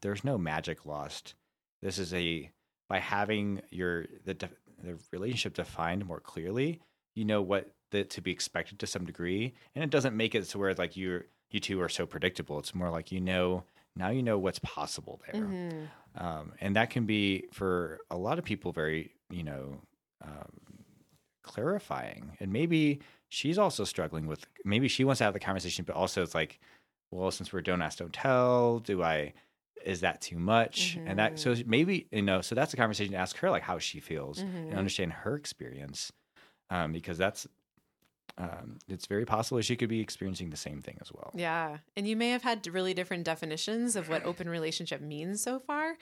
[0.00, 1.34] there's no magic lost.
[1.82, 2.50] This is a
[2.88, 4.34] by having your the
[4.82, 6.80] the relationship defined more clearly,
[7.14, 10.44] you know what the, to be expected to some degree, and it doesn't make it
[10.44, 12.58] to where like you you two are so predictable.
[12.58, 13.64] It's more like you know
[13.96, 16.24] now you know what's possible there, mm-hmm.
[16.24, 19.80] um, and that can be for a lot of people very you know
[20.24, 20.84] um,
[21.42, 25.96] clarifying, and maybe she's also struggling with maybe she wants to have the conversation, but
[25.96, 26.60] also it's like,
[27.10, 29.32] well, since we're don't ask, don't tell, do I
[29.84, 30.96] is that too much?
[30.96, 31.08] Mm-hmm.
[31.08, 31.70] And that so mm-hmm.
[31.70, 34.56] maybe you know, so that's a conversation to ask her like how she feels mm-hmm.
[34.56, 36.12] and understand her experience.
[36.70, 37.46] Um, because that's
[38.38, 41.32] um, it's very possible she could be experiencing the same thing as well.
[41.34, 41.78] Yeah.
[41.96, 45.96] And you may have had really different definitions of what open relationship means so far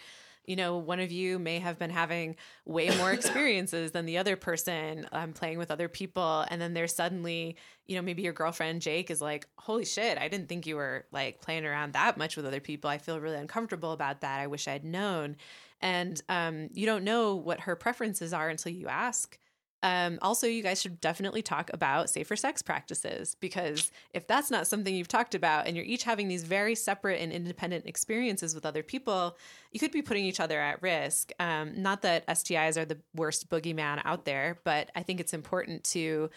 [0.46, 4.36] you know, one of you may have been having way more experiences than the other
[4.36, 6.44] person um, playing with other people.
[6.48, 7.56] And then there's suddenly,
[7.86, 11.04] you know, maybe your girlfriend Jake is like, holy shit, I didn't think you were
[11.12, 12.88] like playing around that much with other people.
[12.88, 14.40] I feel really uncomfortable about that.
[14.40, 15.36] I wish I'd known.
[15.80, 19.38] And um, you don't know what her preferences are until you ask.
[19.82, 24.66] Um, also, you guys should definitely talk about safer sex practices because if that's not
[24.66, 28.66] something you've talked about and you're each having these very separate and independent experiences with
[28.66, 29.36] other people,
[29.72, 31.30] you could be putting each other at risk.
[31.38, 35.84] Um, not that STIs are the worst boogeyman out there, but I think it's important
[35.84, 36.30] to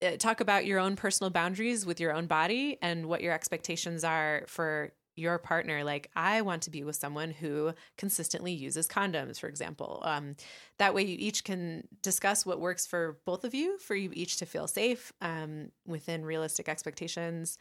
[0.00, 4.04] uh, talk about your own personal boundaries with your own body and what your expectations
[4.04, 9.38] are for your partner like i want to be with someone who consistently uses condoms
[9.38, 10.00] for example.
[10.04, 10.36] Um,
[10.78, 14.36] that way you each can discuss what works for both of you for you each
[14.38, 17.58] to feel safe um, within realistic expectations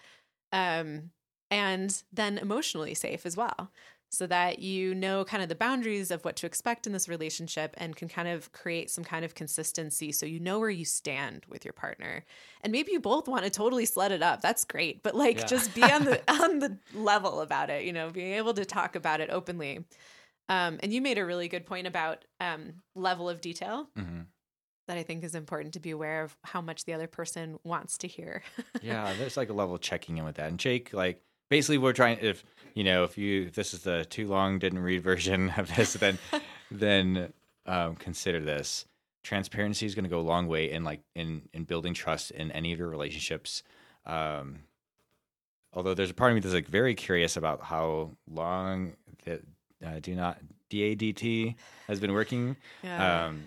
[0.51, 1.12] um,
[1.49, 3.72] and then emotionally safe as well
[4.10, 7.74] so that you know kind of the boundaries of what to expect in this relationship
[7.78, 11.45] and can kind of create some kind of consistency so you know where you stand
[11.49, 12.24] with your partner.
[12.62, 14.41] And maybe you both want to totally sled it up.
[14.41, 15.45] That's great, but like yeah.
[15.45, 18.95] just be on the on the level about it, you know, being able to talk
[18.95, 19.84] about it openly.
[20.49, 23.89] Um, and you made a really good point about um, level of detail.
[23.97, 24.22] Mm-hmm.
[24.88, 27.97] That I think is important to be aware of how much the other person wants
[27.97, 28.41] to hear.
[28.82, 30.47] yeah, there's like a level of checking in with that.
[30.47, 32.43] And Jake, like, basically we're trying if
[32.74, 35.93] you know if you if this is the too long didn't read version of this
[35.93, 36.18] then
[36.72, 37.34] then
[37.66, 38.86] um, consider this.
[39.24, 42.52] Transparency is going to go a long way in like in in building trust in
[42.52, 43.62] any of your relationships.
[44.06, 44.60] Um,
[45.74, 48.93] although there's a part of me that's like very curious about how long
[49.26, 49.41] that
[49.86, 50.38] uh, do not
[50.70, 51.56] DADT
[51.88, 52.56] has been working.
[52.84, 53.26] Yeah.
[53.26, 53.43] um,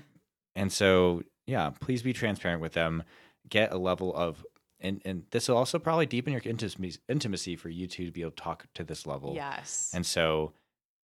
[0.54, 3.02] and so yeah please be transparent with them.
[3.48, 4.44] Get a level of
[4.80, 8.22] and and this will also probably deepen your intimacy intimacy for you two to be
[8.22, 9.34] able to talk to this level.
[9.34, 9.90] Yes.
[9.94, 10.52] And so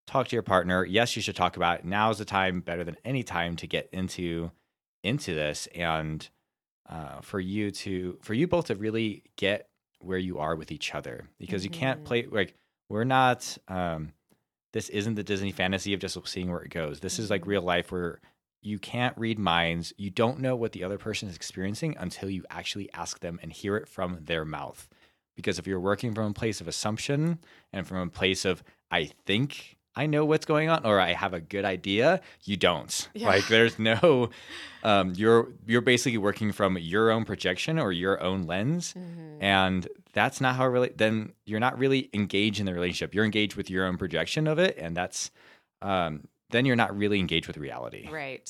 [0.06, 0.84] talk to your partner.
[0.84, 1.84] Yes, you should talk about it.
[1.84, 4.50] Now is the time better than any time to get into
[5.02, 6.28] into this and
[6.88, 9.68] uh, for you to for you both to really get
[10.00, 11.74] where you are with each other because mm-hmm.
[11.74, 12.06] you can't mm-hmm.
[12.06, 12.54] play like
[12.88, 14.12] we're not um
[14.72, 17.00] this isn't the Disney fantasy of just seeing where it goes.
[17.00, 17.22] This mm-hmm.
[17.22, 17.50] is like mm-hmm.
[17.50, 18.20] real life where
[18.66, 19.92] you can't read minds.
[19.96, 23.52] You don't know what the other person is experiencing until you actually ask them and
[23.52, 24.88] hear it from their mouth.
[25.36, 27.38] Because if you're working from a place of assumption
[27.72, 31.32] and from a place of, I think I know what's going on or I have
[31.32, 33.08] a good idea, you don't.
[33.14, 33.28] Yeah.
[33.28, 34.30] Like there's no
[34.82, 38.94] um, you're you're basically working from your own projection or your own lens.
[38.94, 39.42] Mm-hmm.
[39.42, 43.14] And that's not how really then you're not really engaged in the relationship.
[43.14, 44.76] You're engaged with your own projection of it.
[44.76, 45.30] And that's
[45.82, 48.08] um, then you're not really engaged with reality.
[48.10, 48.48] Right.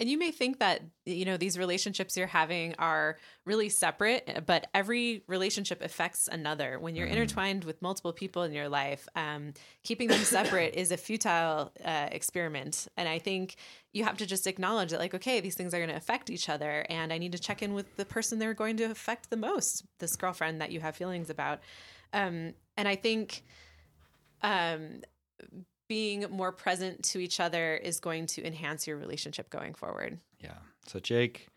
[0.00, 4.66] And you may think that, you know, these relationships you're having are really separate, but
[4.74, 6.80] every relationship affects another.
[6.80, 7.12] When you're mm.
[7.12, 12.08] intertwined with multiple people in your life, um, keeping them separate is a futile uh,
[12.10, 12.88] experiment.
[12.96, 13.54] And I think
[13.92, 16.48] you have to just acknowledge that, like, okay, these things are going to affect each
[16.48, 16.84] other.
[16.90, 19.84] And I need to check in with the person they're going to affect the most,
[20.00, 21.60] this girlfriend that you have feelings about.
[22.12, 23.44] Um, and I think
[24.42, 25.02] um,
[25.88, 30.18] being more present to each other is going to enhance your relationship going forward.
[30.40, 30.56] Yeah.
[30.86, 31.48] So, Jake,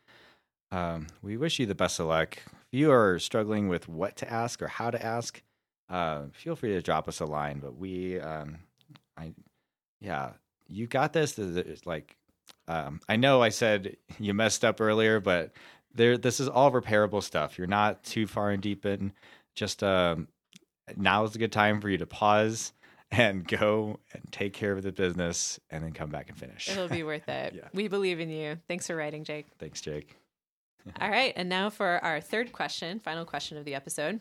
[0.72, 2.38] um, we wish you the best of luck.
[2.46, 5.42] If you are struggling with what to ask or how to ask,
[5.90, 7.60] uh, feel free to drop us a line.
[7.60, 8.58] But we, um,
[9.18, 9.34] I,
[10.02, 10.32] yeah,
[10.68, 11.40] you got this.
[11.40, 12.18] It's like,
[12.68, 15.54] um, I know I said you messed up earlier, but
[15.94, 17.58] there, this is all repairable stuff.
[17.58, 19.14] You're not too far in deep in
[19.56, 20.28] just um,
[20.96, 22.74] now is a good time for you to pause
[23.12, 26.70] and go and take care of the business and then come back and finish.
[26.70, 27.54] It'll be worth it.
[27.58, 27.70] Yeah.
[27.74, 28.58] We believe in you.
[28.68, 29.48] Thanks for writing, Jake.
[29.60, 30.16] Thanks, Jake.
[31.02, 34.20] All right, and now for our third question, final question of the episode.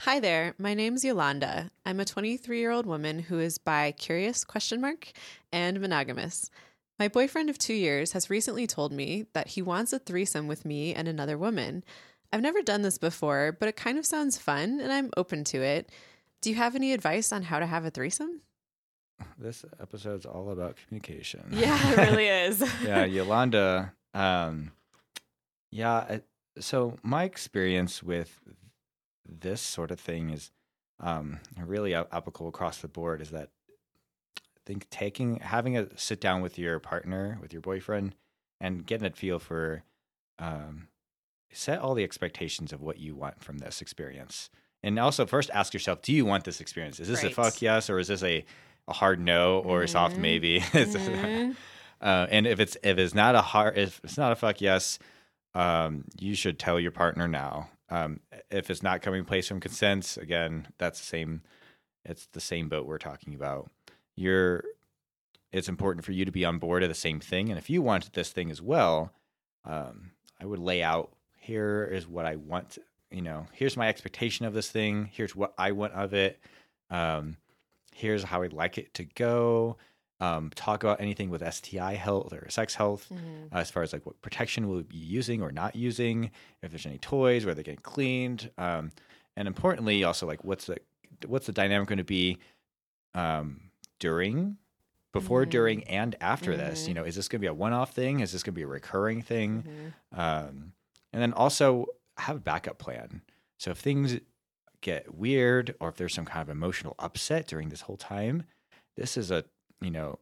[0.00, 1.70] Hi there, my name's Yolanda.
[1.84, 5.12] I'm a 23-year-old woman who is bi curious question mark
[5.52, 6.50] and monogamous.
[6.98, 10.64] My boyfriend of 2 years has recently told me that he wants a threesome with
[10.64, 11.84] me and another woman.
[12.32, 15.62] I've never done this before, but it kind of sounds fun and I'm open to
[15.62, 15.90] it.
[16.46, 18.40] Do you have any advice on how to have a threesome?
[19.36, 21.44] This episode's all about communication.
[21.50, 22.60] Yeah, it really is.
[22.84, 23.92] yeah, Yolanda.
[24.14, 24.70] Um,
[25.72, 26.18] yeah.
[26.60, 28.38] So my experience with
[29.28, 30.52] this sort of thing is
[31.00, 33.20] um, really applicable across the board.
[33.20, 33.48] Is that
[34.38, 38.14] I think taking having a sit down with your partner, with your boyfriend,
[38.60, 39.82] and getting a feel for
[40.38, 40.86] um,
[41.50, 44.48] set all the expectations of what you want from this experience.
[44.86, 47.00] And also, first ask yourself: Do you want this experience?
[47.00, 48.44] Is this a fuck yes, or is this a
[48.88, 50.20] a hard no, or a soft Mhm.
[50.20, 50.60] maybe?
[50.72, 51.56] Mhm.
[52.00, 54.98] Uh, and if it's if it's not a hard if it's not a fuck yes,
[55.54, 57.68] um, you should tell your partner now.
[57.90, 58.20] Um,
[58.50, 61.42] if it's not coming place from consent, again, that's the same.
[62.04, 63.70] It's the same boat we're talking about.
[64.14, 64.62] You're.
[65.52, 67.80] It's important for you to be on board of the same thing, and if you
[67.82, 69.12] want this thing as well,
[69.64, 70.10] um,
[70.40, 71.12] I would lay out.
[71.38, 72.78] Here is what I want.
[73.16, 75.08] You know, here's my expectation of this thing.
[75.10, 76.38] Here's what I want of it.
[76.90, 77.38] Um,
[77.94, 79.78] here's how I'd like it to go
[80.20, 83.54] um, talk about anything with STI health or sex health, Mhm.
[83.54, 86.30] uh, as far as like what protection we'll be using or not using,
[86.62, 88.92] if there's any toys, where they're getting cleaned, um,
[89.34, 90.76] and importantly, also like what's the
[91.26, 92.38] what's the dynamic going to be
[93.14, 94.58] um, during,
[95.12, 95.50] before, Mhm.
[95.50, 96.84] during, and after this.
[96.84, 96.88] Mhm.
[96.88, 98.20] You know, is this going to be a one-off thing?
[98.20, 99.62] Is this going to be a recurring thing?
[100.12, 100.18] Mhm.
[100.18, 100.72] um,
[101.14, 101.86] and then also
[102.18, 103.22] have a backup plan.
[103.58, 104.18] So if things
[104.82, 108.44] get weird, or if there's some kind of emotional upset during this whole time,
[108.96, 109.44] this is a
[109.80, 110.18] you know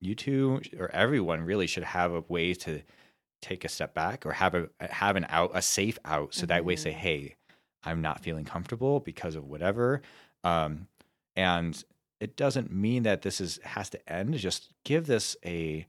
[0.00, 2.82] you two or everyone really should have a way to
[3.40, 6.64] take a step back or have a have an out a safe out so that
[6.64, 6.94] way say Mhm.
[6.94, 7.34] hey
[7.84, 10.02] i'm not feeling comfortable because of whatever
[10.44, 10.86] um
[11.34, 11.82] and
[12.20, 15.86] it doesn't mean that this is has to end just give this a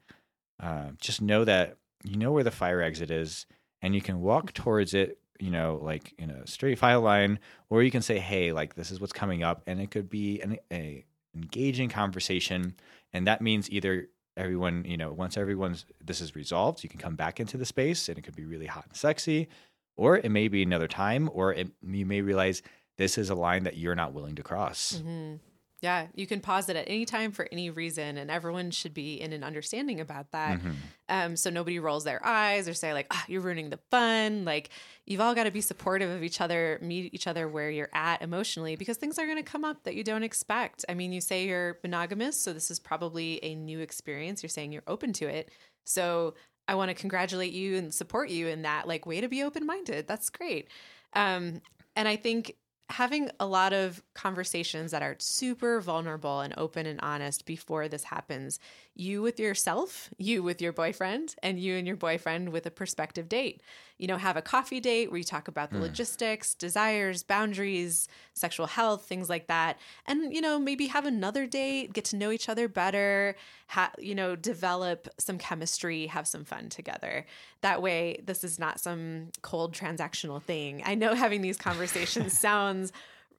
[0.60, 3.45] uh, just know that you know where the fire exit is
[3.82, 7.82] and you can walk towards it you know like in a straight file line or
[7.84, 10.58] you can say hey like this is what's coming up and it could be an
[10.72, 11.06] a
[11.36, 12.76] engaging conversation
[13.14, 14.08] and that means either
[14.38, 18.10] everyone you know once everyone's this is resolved you can come back into the space
[18.10, 19.48] and it could be really hot and sexy
[19.96, 22.62] or it may be another time or it, you may realize
[22.98, 25.40] this is a line that you're not willing to cross Mhm.
[25.84, 29.20] Yeah, you can pause it at any time for any reason, and everyone should be
[29.20, 30.62] in an understanding about that.
[30.62, 30.76] Mhm.
[31.10, 34.70] Um, so nobody rolls their eyes or say like, "Ah, you're ruining the fun." Like,
[35.06, 38.22] you've all got to be supportive of each other, meet each other where you're at
[38.22, 40.86] emotionally, because things are going to come up that you don't expect.
[40.88, 44.42] I mean, you say you're monogamous, so this is probably a new experience.
[44.42, 45.52] You're saying you're open to it,
[45.84, 46.34] so
[46.66, 48.88] I want to congratulate you and support you in that.
[48.88, 50.08] Like, way to be open minded.
[50.08, 50.70] That's great.
[51.12, 51.62] Um,
[51.98, 52.56] and I think
[52.94, 58.04] having a lot of conversations that are super vulnerable and open and honest before this
[58.04, 58.60] happens
[58.94, 63.28] you with yourself you with your boyfriend and you and your boyfriend with a prospective
[63.28, 63.62] date
[64.04, 65.84] you know have a coffee date where you talk about the hmm.
[65.84, 69.80] logistics desires boundaries sexual health things like that.
[70.06, 73.38] And you know maybe have another date get to know each other better
[73.68, 77.26] ha- you know develop some chemistry have some fun together.
[77.62, 80.84] That way this is not some cold transactional thing.
[80.86, 82.91] I know having these conversations sounds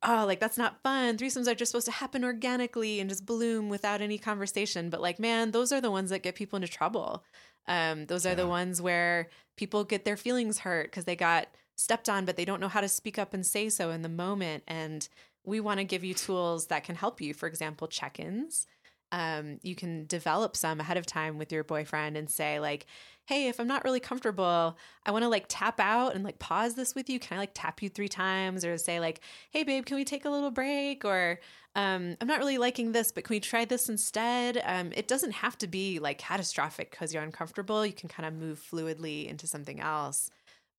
[0.04, 1.16] oh like that's not fun.
[1.16, 4.90] Threesomes are just supposed to happen organically and just bloom without any conversation.
[4.90, 7.24] But like man those are the ones that get people into trouble.
[7.66, 12.08] Um, those are the ones where people get their feelings hurt because they got stepped
[12.08, 14.62] on but they don't know how to speak up and say so in the moment.
[14.66, 15.08] And
[15.44, 17.34] we want to give you tools that can help you.
[17.34, 18.66] For example check-ins.
[19.12, 22.86] Um, you can develop some ahead of time with your boyfriend and say like
[23.26, 26.74] hey if i'm not really comfortable i want to like tap out and like pause
[26.74, 27.18] this with you.
[27.18, 29.20] Can i like tap you three times or say like
[29.50, 31.04] hey babe can we take a little break?
[31.04, 31.40] Or
[31.76, 34.62] um, i'm not really liking this but can we try this instead?
[34.64, 37.84] Um, it doesn't have to be like catastrophic because you're uncomfortable.
[37.84, 40.30] You can kind of move fluidly into something else.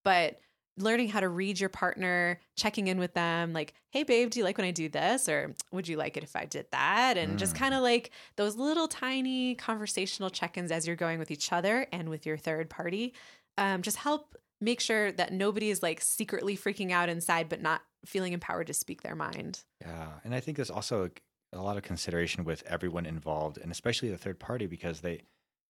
[0.04, 0.40] But
[0.78, 4.46] learning how to read your partner, checking in with them, like, hey, babe, do you
[4.46, 5.30] like when I do this?
[5.30, 7.18] Or would you like it if I did that?
[7.18, 7.60] And just Mm.
[7.60, 11.88] kind of like those little tiny conversational check ins as you're going with each other
[11.92, 13.14] and with your third party,
[13.58, 17.82] um, just help make sure that nobody is like secretly freaking out inside, but not
[18.06, 19.64] feeling empowered to speak their mind.
[19.82, 21.10] Yeah, and I think there's also
[21.54, 25.22] a lot of consideration with everyone involved, and especially the third party, because they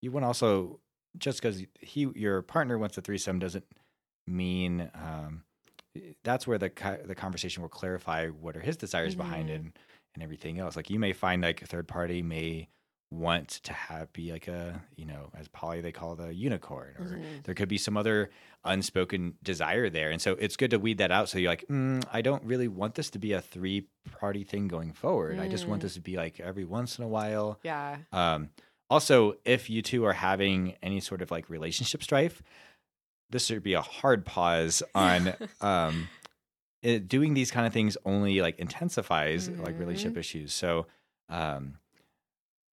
[0.01, 0.79] you want also
[1.17, 3.65] just because he your partner wants a threesome doesn't
[4.27, 5.43] mean um,
[6.23, 6.71] that's where the
[7.05, 9.71] the conversation will clarify what are his desires behind it and,
[10.13, 10.75] and everything else.
[10.75, 12.67] Like you may find like a third party may
[13.11, 17.05] want to have be like a you know as poly they call the unicorn or
[17.17, 17.43] Mhm.
[17.43, 18.31] there could be some other
[18.65, 22.03] unspoken desire there and so it's good to weed that out so you're like mm,
[22.11, 23.87] i don't really want this to be a three
[24.19, 25.83] party thing going forward i just want Mm.
[25.83, 27.97] this to be like every once in a while Yeah.
[28.11, 28.49] um,
[28.89, 32.43] also, if you two are having any sort of like relationship strife,
[33.29, 36.07] this should be a hard pause on um,
[36.81, 37.97] it, doing these kind of things.
[38.05, 40.53] Only like intensifies like relationship issues.
[40.53, 40.87] So,
[41.29, 41.77] um,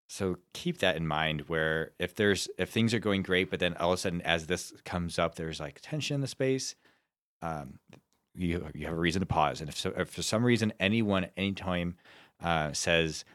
[0.07, 1.41] so keep that in mind.
[1.47, 4.47] Where if there's if things are going great, but then all of a sudden as
[4.47, 6.75] this comes up, there's like tension in the space.
[7.41, 7.79] Um,
[8.35, 11.27] you you have a reason to pause, and if, so, if for some reason anyone
[11.37, 11.95] anytime
[12.41, 13.25] uh, says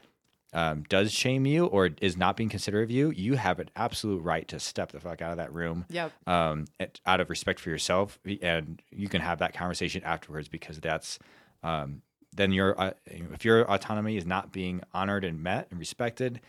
[0.53, 4.21] um, does shame you or is not being considerate of you, you have an absolute
[4.23, 6.11] right to step the fuck out of that room Yep.
[6.27, 10.79] um, it- out of respect for yourself, and you can have that conversation afterwards because
[10.79, 11.19] that's
[11.63, 12.01] um,
[12.35, 16.41] then your uh, if your autonomy is not being honored and met and respected,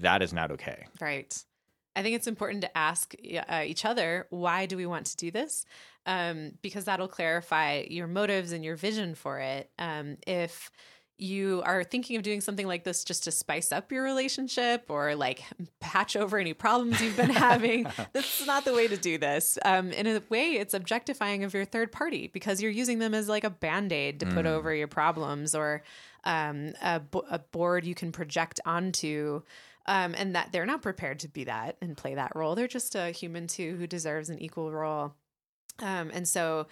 [0.00, 0.86] that is not okay.
[1.00, 1.44] Right.
[1.94, 3.14] I think it's important to ask
[3.48, 5.66] uh, each other why do we want to do this,
[6.06, 9.70] um, because that'll clarify your motives and your vision for it.
[9.78, 10.70] Um, if
[11.22, 15.14] you are thinking of doing something like this just to spice up your relationship or
[15.14, 15.42] like
[15.80, 19.58] patch over any problems you've been having, this is not the way to do this.
[19.64, 23.28] Um, in a way, it's objectifying of your third party because you're using them as
[23.28, 24.50] like a band aid to put Mm.
[24.50, 25.82] over your problems or
[26.24, 29.42] um, a, bo- a board you can project onto.
[29.86, 32.54] Um, and that they're not prepared to be that and play that role.
[32.54, 35.14] They're just a human too who deserves an equal role.
[35.80, 36.68] Um, and so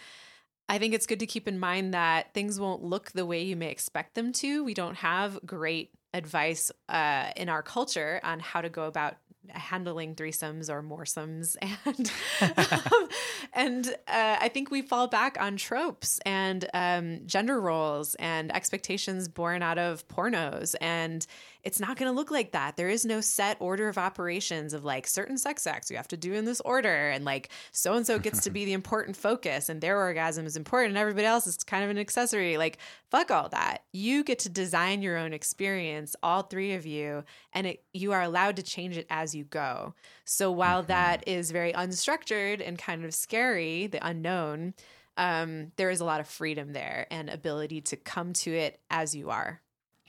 [0.70, 3.56] I think it's good to keep in mind that things won't look the way you
[3.56, 4.62] may expect them to.
[4.62, 9.16] We don't have great advice uh, in our culture on how to go about
[9.48, 13.08] handling threesomes or moresomes and um,
[13.52, 19.26] and uh, I think we fall back on tropes and um, gender roles and expectations
[19.26, 21.26] born out of pornos and
[21.62, 22.76] it's not going to look like that.
[22.76, 26.16] There is no set order of operations of like certain sex acts you have to
[26.16, 29.68] do in this order, and like so and so gets to be the important focus,
[29.68, 32.56] and their orgasm is important, and everybody else is kind of an accessory.
[32.56, 32.78] Like,
[33.10, 33.84] fuck all that.
[33.92, 38.22] You get to design your own experience, all three of you, and it, you are
[38.22, 39.94] allowed to change it as you go.
[40.24, 44.74] So while that is very unstructured and kind of scary, the unknown,
[45.16, 49.14] um, there is a lot of freedom there and ability to come to it as
[49.14, 49.60] you are.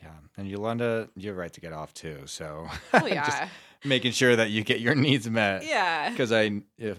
[0.02, 2.22] Yeah, and Yolanda, you have a right to get off too.
[2.26, 3.50] So Oh just yeah,
[3.86, 5.66] making sure that you get your needs met.
[5.68, 6.10] yeah.
[6.10, 6.50] Because I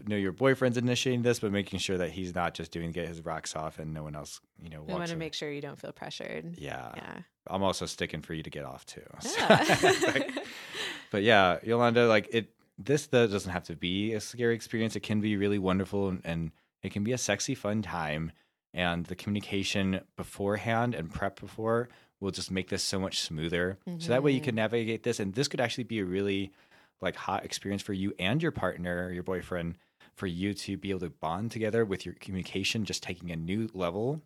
[0.06, 3.24] know your boyfriend's initiating this, but making sure that he's not just doing get his
[3.24, 5.78] rocks off and no one else, you know, We want to make sure you don't
[5.78, 6.56] feel pressured.
[6.58, 7.18] Yeah, Yeah.
[7.48, 9.02] I'm also sticking for you to get off too.
[9.20, 10.22] So- Yeah.
[11.10, 14.96] but yeah, Yolanda, like it, this though doesn't have to be a scary experience.
[14.96, 16.50] It can be really wonderful and, and
[16.82, 18.32] it can be a sexy, fun time.
[18.74, 21.90] And the communication beforehand and prep before
[22.22, 23.78] will just make this so much smoother.
[23.98, 26.52] So that way you can navigate this, and this could actually be a really
[27.00, 29.76] like hot experience for you and your partner, your boyfriend,
[30.14, 33.68] for you to be able to bond together with your communication, just taking a new
[33.74, 34.22] level,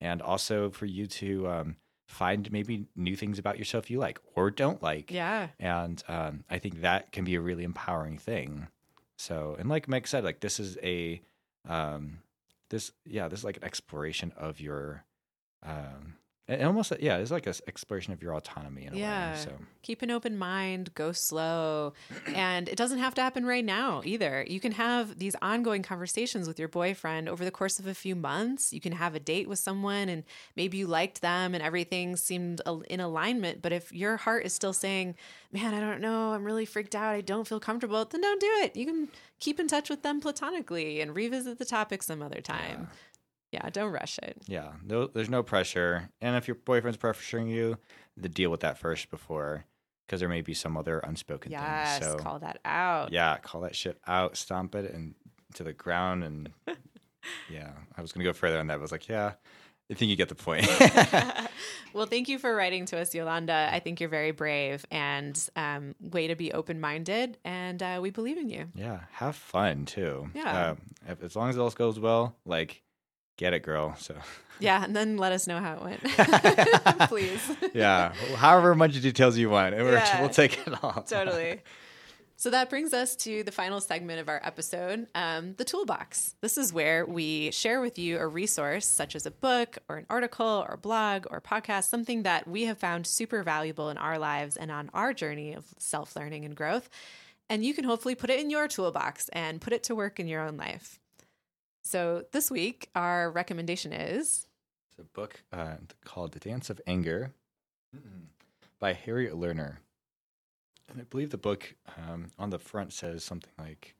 [0.00, 1.76] and also for you to um,
[2.08, 5.48] find maybe new things about yourself you like or don't like yeah.
[5.60, 8.68] and um, I think that can be a really empowering thing.
[9.18, 11.20] So, and like Meg said, like this is a,
[11.68, 12.20] um,
[12.70, 15.04] this yeah, this is like an exploration of your,
[15.62, 16.14] um,
[16.48, 19.32] and almost yeah, it's like an exploration of your autonomy in a Yeah.
[19.32, 19.38] way.
[19.44, 21.92] So Keep an open mind, go slow.
[22.34, 24.44] And it doesn't have to happen right now either.
[24.48, 28.14] You can have these ongoing conversations with your boyfriend over the course of a few
[28.16, 28.72] months.
[28.72, 30.24] You can have a date with someone and
[30.56, 33.60] maybe you liked them and everything seemed in alignment.
[33.60, 35.16] But if your heart is still saying,
[35.52, 38.50] man, I don't know, I'm really freaked out, I don't feel comfortable, then don't do
[38.62, 38.74] it.
[38.74, 42.88] You can keep in touch with them platonically and revisit the topic some other time.
[42.90, 42.96] Yeah,
[43.72, 44.36] don't rush it.
[44.46, 47.78] yeah, no, there's no pressure, and if your boyfriend's pressuring you,
[48.16, 49.64] the deal with that first before,
[50.06, 52.12] because there may be some other unspoken Yes, things.
[52.12, 53.12] So call that out.
[53.12, 55.14] yeah, call that shit out, stomp it and
[55.54, 56.50] to the ground, and
[57.50, 58.74] yeah, I was gonna go further on that.
[58.74, 59.32] But I was like, yeah,
[59.90, 60.66] I think you get the point.
[61.92, 63.68] well, thank you for writing to us, Yolanda.
[63.72, 68.10] I think you're very brave and um, way to be open minded, and uh, we
[68.10, 68.68] believe in you.
[68.74, 70.28] yeah, have fun too.
[70.34, 70.70] Yeah.
[70.70, 70.78] Um,
[71.08, 72.82] if, as long as it all goes well, like,
[73.36, 73.94] get it, girl.
[73.98, 74.14] So
[74.60, 76.00] Yeah, and then let us know how it went,
[77.08, 77.42] please.
[77.74, 80.20] yeah, however much details you want, Yeah.
[80.20, 81.02] we'll take it all.
[81.08, 81.60] totally.
[82.36, 86.34] So that brings us to the final segment of our episode, um, the toolbox.
[86.40, 90.06] This is where we share with you a resource, such as a book or an
[90.10, 94.56] article or blog or podcast, something that we have found super valuable in our lives
[94.56, 96.90] and on our journey of self learning and growth.
[97.48, 100.26] And you can hopefully put it in your toolbox and put it to work in
[100.28, 100.98] your own life.
[101.86, 104.46] So this week, our recommendation is
[104.90, 105.74] It's a book uh,
[106.04, 107.32] called The Dance of Anger
[108.80, 109.76] by Harriet Lerner.
[110.90, 113.94] And I believe the book um, on the front says something like,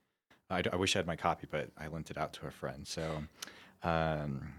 [0.50, 2.86] "I wish I had my copy, but I lent it out to a friend.
[2.86, 3.22] So
[3.82, 4.54] um,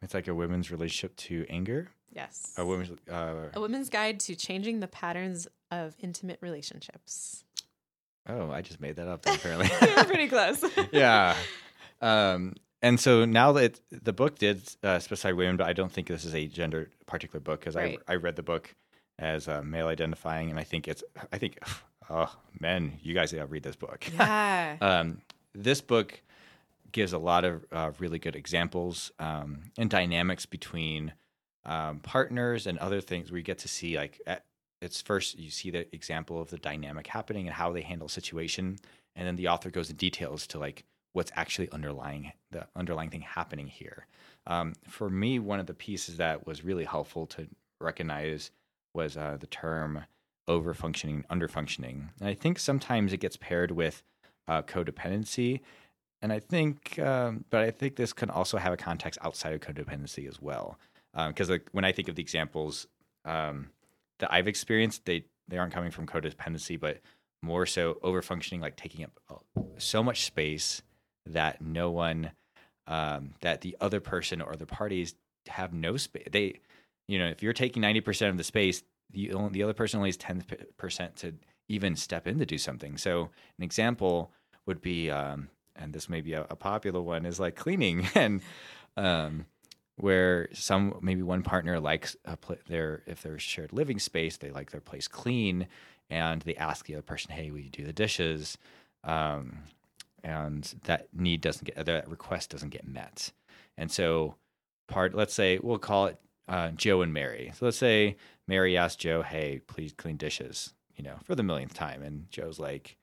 [0.00, 1.88] it's like a women's relationship to anger.
[2.12, 7.44] yes, A woman's, uh, A Women's Guide to Changing the Patterns of Intimate Relationships.
[8.28, 9.68] oh, I just made that up then, apparently.
[9.88, 10.64] You're pretty close.
[10.92, 11.34] yeah.
[12.00, 16.08] Um, and so now that the book did uh, specify women, but I don't think
[16.08, 17.98] this is a gender particular book because Right.
[18.08, 18.74] I I read the book
[19.18, 21.02] as uh, male identifying, and I think it's
[21.32, 21.58] I think
[22.10, 24.06] oh men, you guys gotta read this book.
[24.14, 24.76] Yeah.
[24.80, 25.20] um,
[25.54, 26.20] this book
[26.92, 31.12] gives a lot of uh, really good examples um, and dynamics between
[31.64, 34.44] um, partners and other things where you get to see like at,
[34.80, 38.10] it's first you see the example of the dynamic happening and how they handle a
[38.10, 38.78] situation
[39.14, 43.22] and then the author goes in details to like what's actually underlying the underlying thing
[43.22, 44.06] happening here.
[44.46, 47.48] Um, for me one of the pieces that was really helpful to
[47.80, 48.50] recognize
[48.94, 50.04] was uh, the term
[50.46, 54.02] over functioning under functioning and i think sometimes it gets paired with
[54.48, 55.60] uh, codependency.
[56.22, 59.60] And i think um, but i think this can also have a context outside of
[59.60, 60.78] codependency as well.
[61.14, 62.86] Because like when i think of the examples
[63.24, 63.70] um,
[64.18, 67.00] that i've experienced they they aren't coming from codependency but
[67.42, 70.82] more so over functioning like taking up uh, so much space
[71.32, 72.32] that no one
[72.86, 75.14] um, that the other person or the parties
[75.48, 76.60] have no space they
[77.06, 80.08] you know if you're taking 90% of the space the, only, the other person only
[80.10, 81.34] has 10% to
[81.68, 82.96] even step in to do something.
[82.96, 84.32] So an example
[84.66, 88.06] would be um, and this may be a, a popular one is like cleaning.
[88.14, 88.42] And
[88.96, 89.46] um,
[89.96, 94.50] where some maybe one partner likes a pla their if there's shared living space they
[94.50, 95.66] like their place clean
[96.10, 98.58] and they ask the other person hey will you do the dishes?
[99.04, 99.58] Um,
[100.24, 103.32] and that need doesn't get that request doesn't get met.
[103.76, 104.34] And so
[104.86, 107.52] part let's say we'll call it uh, joe and mary.
[107.54, 108.16] So let's say
[108.46, 112.02] mary asked joe hey please clean dishes you know for the millionth time.
[112.02, 112.96] And joe's like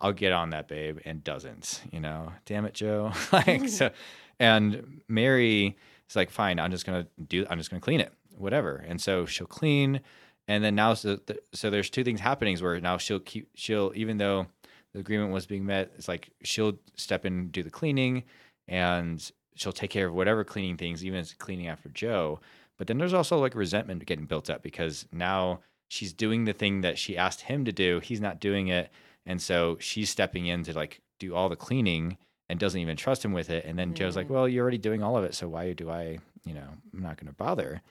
[0.00, 2.32] i'll get on that babe and doesn't you know.
[2.44, 3.12] Damn it joe.
[3.32, 3.90] Like so
[4.38, 5.76] and mary
[6.08, 8.76] is like fine i'm just gonna do i'm just gonna clean it whatever.
[8.76, 10.00] And so she'll clean
[10.48, 11.18] and then now so,
[11.52, 14.46] so there's two things happening where now she'll keep she'll even though
[14.94, 18.24] the agreement was being met it's like she'll step in do the cleaning
[18.68, 22.40] and she'll take care of whatever cleaning things even as cleaning after joe.
[22.78, 26.80] But then there's also like resentment getting built up because now she's doing the thing
[26.80, 28.90] that she asked him to do he's not doing it.
[29.26, 32.16] And so she's stepping in to like do all the cleaning
[32.48, 33.64] and doesn't even trust him with it.
[33.66, 34.30] And then joe's like Mm.
[34.30, 37.16] well you're already doing all of it so why do i you know i'm not
[37.16, 37.82] going to bother?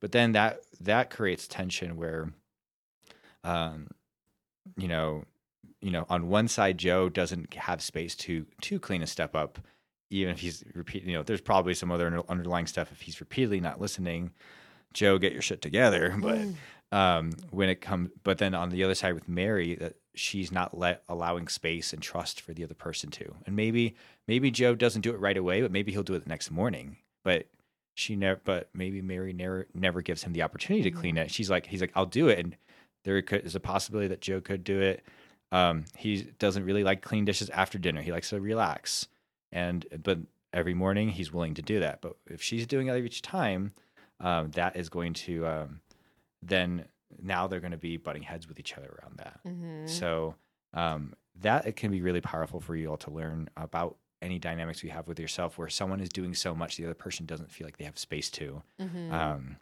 [0.00, 2.32] But then that that creates tension where
[3.44, 3.88] um
[4.76, 5.24] you know
[5.80, 9.58] you know on one side joe doesn't have space to to clean a step up
[10.10, 13.60] even if he's repeating you know there's probably some other underlying stuff if he's repeatedly
[13.60, 14.30] not listening.
[14.94, 16.16] Joe get your shit together.
[16.20, 16.38] But
[16.90, 20.76] um when it comes but then on the other side with mary that she's not
[20.76, 23.34] let allowing space and trust for the other person to.
[23.46, 23.94] And maybe
[24.26, 26.96] maybe joe doesn't do it right away but maybe he'll do it the next morning.
[27.24, 27.46] But
[27.94, 31.30] she never but maybe mary never never gives him the opportunity to clean it.
[31.30, 32.38] She's like he's like i'll do it.
[32.38, 32.56] And
[33.04, 35.04] there could, is a possibility that joe could do it
[35.52, 39.08] um he doesn't really like clean dishes after dinner he likes to relax
[39.52, 40.18] and but
[40.52, 43.72] every morning he's willing to do that but if she's doing it each time
[44.20, 45.80] um that is going to um
[46.42, 46.84] then
[47.22, 49.88] now they're going to be butting heads with each other around that Mhm.
[49.88, 50.34] so
[50.74, 54.82] um, that it can be really powerful for you all to learn about any dynamics
[54.82, 57.66] you have with yourself where someone is doing so much the other person doesn't feel
[57.66, 58.62] like they have space to.
[58.78, 59.10] Mhm.
[59.10, 59.56] Um,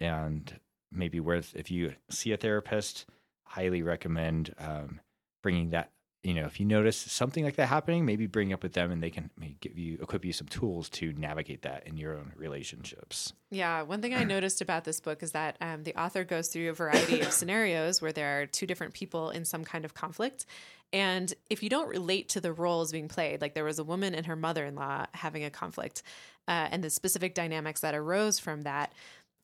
[0.00, 0.58] and
[0.90, 3.06] maybe worth if you see a therapist,
[3.44, 5.00] highly recommend um,
[5.42, 5.90] bringing that.
[6.22, 9.02] You know, if you notice something like that happening, maybe bring up with them, and
[9.02, 12.32] they can maybe give you equip you some tools to navigate that in your own
[12.36, 13.32] relationships.
[13.50, 16.68] Yeah, one thing I noticed about this book is that um, the author goes through
[16.68, 20.44] a variety of scenarios where there are two different people in some kind of conflict.
[20.92, 24.14] And if you don't relate to the roles being played, like there was a woman
[24.14, 26.02] and her mother in law having a conflict,
[26.48, 28.92] uh, and the specific dynamics that arose from that.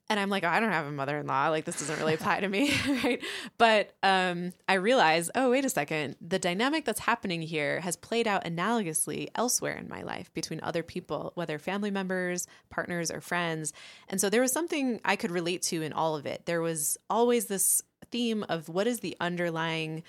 [0.09, 1.49] And I'm like, oh, I don't have a mother in law.
[1.49, 2.73] Like, this doesn't really apply to me.
[3.05, 3.21] right.
[3.59, 6.17] But um, I realize, oh, wait a second.
[6.21, 10.85] The dynamic that's happening here has played out analogously elsewhere in my life between other
[10.85, 13.73] people, whether family members, partners, or friends.
[14.09, 16.47] And so there was something I could relate to in all of it.
[16.47, 17.83] There was always this
[18.13, 20.05] theme of what is the underlying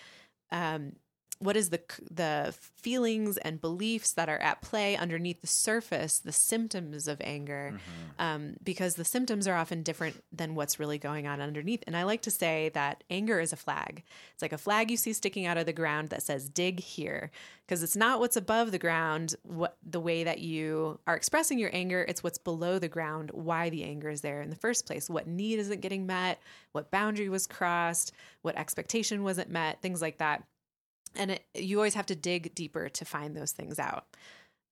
[0.52, 0.94] um,
[1.40, 6.32] what is the the feelings and beliefs that are at play underneath the surface, the
[6.32, 8.22] symptoms of anger, Mm-hmm.
[8.22, 11.84] um, because the symptoms are often different than what's really going on underneath.
[11.86, 14.04] And I like to say that anger is a flag.
[14.34, 17.30] It's like a flag you see sticking out of the ground that says "dig here,"
[17.66, 21.70] because it's not what's above the ground, what the way that you are expressing your
[21.74, 22.06] anger.
[22.08, 25.28] It's what's below the ground, why the anger is there in the first place, what
[25.28, 26.40] need isn't getting met,
[26.72, 28.12] what boundary was crossed,
[28.42, 30.44] what expectation wasn't met, things like that
[31.18, 34.06] and it, you always have to dig deeper to find those things out.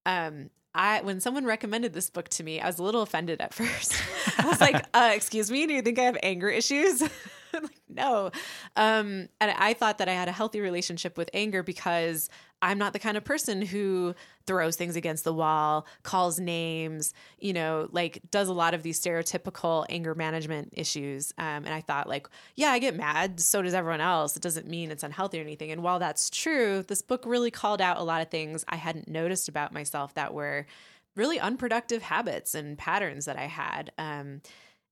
[0.05, 3.53] Um, I when someone recommended this book to me, I was a little offended at
[3.53, 3.95] first.
[4.37, 7.01] I was like, uh, "Excuse me, do you think I have anger issues?"
[7.53, 8.31] like, no,
[8.75, 12.29] um, and I thought that I had a healthy relationship with anger because
[12.61, 14.13] I'm not the kind of person who
[14.47, 18.99] throws things against the wall, calls names, you know, like does a lot of these
[18.99, 21.33] stereotypical anger management issues.
[21.37, 23.39] Um, and I thought, like, yeah, I get mad.
[23.39, 24.35] So does everyone else.
[24.35, 25.71] It doesn't mean it's unhealthy or anything.
[25.71, 29.07] And while that's true, this book really called out a lot of things I hadn't
[29.07, 30.65] noticed about myself that were
[31.15, 33.91] really unproductive habits and patterns that I had.
[33.97, 34.41] Um,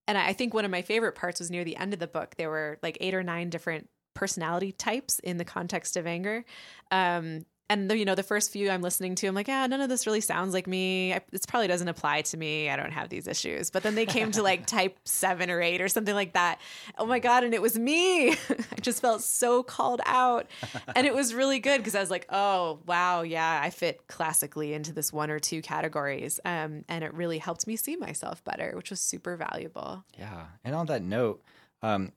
[0.08, 2.36] and I think one of my favorite parts was near the end of the book.
[2.38, 6.46] There were like eight or nine different personality types in the context of anger.
[6.92, 9.82] Um, and the, you know the first few i'm listening to i'm like yeah none
[9.82, 11.14] of this really sounds like me.
[11.14, 12.70] I, this probably doesn't apply to me.
[12.70, 13.70] I don't have these issues.
[13.70, 16.60] But then they came to like type seven or eight or something like that.
[16.98, 18.32] Oh my god and it was me.
[18.50, 20.48] I just felt so called out.
[20.96, 24.74] And it was really good because i was like oh wow yeah i fit classically
[24.74, 26.40] into this one or two categories.
[26.46, 30.04] Um, and it really helped me see myself better which was super valuable.
[30.18, 31.44] Yeah, and on that note,
[31.82, 32.12] um,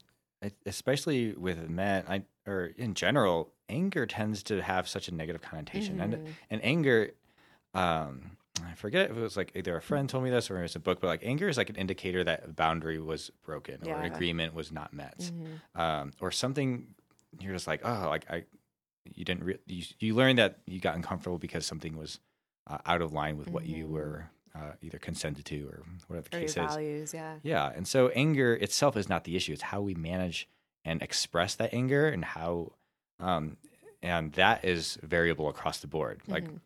[0.64, 6.00] especially with men, I or in general, anger tends to have such a negative connotation,
[6.00, 6.32] and Mhm.
[6.50, 7.10] and anger,
[7.74, 10.62] um, I forget if it was like either a friend told me this or it
[10.62, 13.82] was a book, but like anger is like an indicator that a boundary was broken
[13.86, 15.60] or an agreement was not met, Mhm.
[15.80, 16.94] um, or something.
[17.38, 18.44] You're just like, oh, like I,
[19.14, 22.18] you didn't, re- you you learned that you got uncomfortable because something was
[22.66, 23.90] uh, out of line with what you Mhm.
[23.90, 26.54] were uh, either consented to or whatever the or case is.
[26.56, 27.68] values yeah Yeah.
[27.76, 29.52] And so anger itself is not the issue.
[29.52, 30.48] It's how we manage
[30.82, 32.72] and express that anger and how,
[33.20, 33.56] um,
[34.02, 36.20] and that is variable across the board.
[36.28, 36.60] Like Mhm.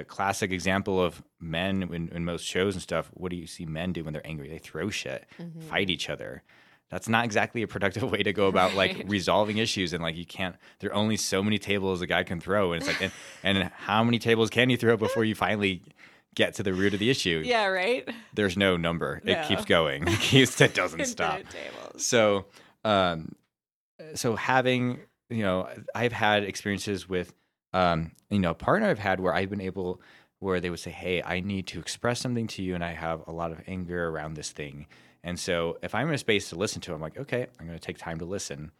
[0.00, 3.10] a classic example of men in, in most shows and stuff.
[3.14, 4.48] What do you see men do when they're angry?
[4.48, 5.62] They throw shit, Mhm.
[5.64, 6.42] fight each other.
[6.90, 9.92] That's not exactly a productive way to go about like resolving issues.
[9.92, 10.56] And like you can't.
[10.80, 13.12] There are only so many tables a guy can throw, and it's like, and,
[13.58, 15.82] and how many tables can you throw before you finally
[16.34, 17.42] get to the root of the issue?
[17.44, 19.22] yeah right there's no number.
[19.24, 20.02] It keeps going.
[20.08, 21.38] It keeps it doesn't stop.
[21.48, 22.04] Tables.
[22.04, 22.46] So,
[22.84, 23.34] um,
[24.14, 25.00] so having
[25.30, 27.32] you know, I've had experiences with
[27.72, 30.00] um, you know, a partner I've had where I've been able
[30.38, 33.22] where they would say, "Hey, I need to express something to you, and I have
[33.26, 34.86] a lot of anger around this thing."
[35.24, 37.78] And so, if I'm in a space to listen to, I'm like, "Okay, I'm going
[37.78, 38.70] to take time to listen."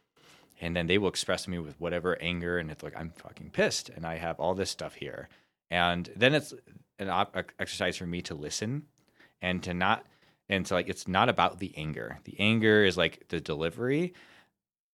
[0.60, 3.50] And then they will express to me with whatever anger, and it's like I'm fucking
[3.50, 5.28] pissed, and I have all this stuff here.
[5.70, 6.54] And then it's
[7.00, 8.84] an op- exercise for me to listen
[9.42, 10.04] and to not
[10.48, 14.14] and so like it's not about the anger the anger is like the delivery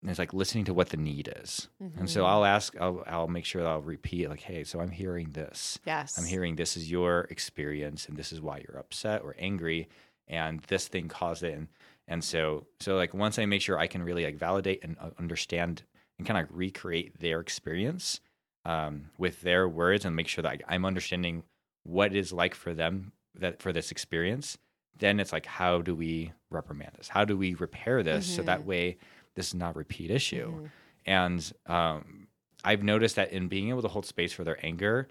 [0.03, 1.69] and it's like listening to what the need is.
[1.97, 2.29] And so Mhm.
[2.29, 5.79] i'll ask I'll, I'll make sure that i'll repeat like hey so i'm hearing this.
[5.85, 6.17] Yes.
[6.19, 9.89] I'm hearing this is your experience and this is why you're upset or angry
[10.29, 11.55] and this thing caused it.
[11.55, 11.69] And
[12.09, 15.11] and so so like once i make sure i can really like validate and uh,
[15.19, 15.83] understand
[16.19, 18.21] and kind of recreate their experience
[18.67, 21.45] um, with their words and make sure that I, i'm understanding
[21.85, 24.59] what it is like for them that for this experience
[24.99, 27.09] then it's like how do we reprimand this?
[27.09, 28.65] How do we repair this so that Mhm.
[28.67, 28.97] way
[29.37, 30.71] this is not a repeat issue Mhm.
[31.07, 32.27] and um,
[32.65, 35.09] I've noticed that in being able to hold space for their anger,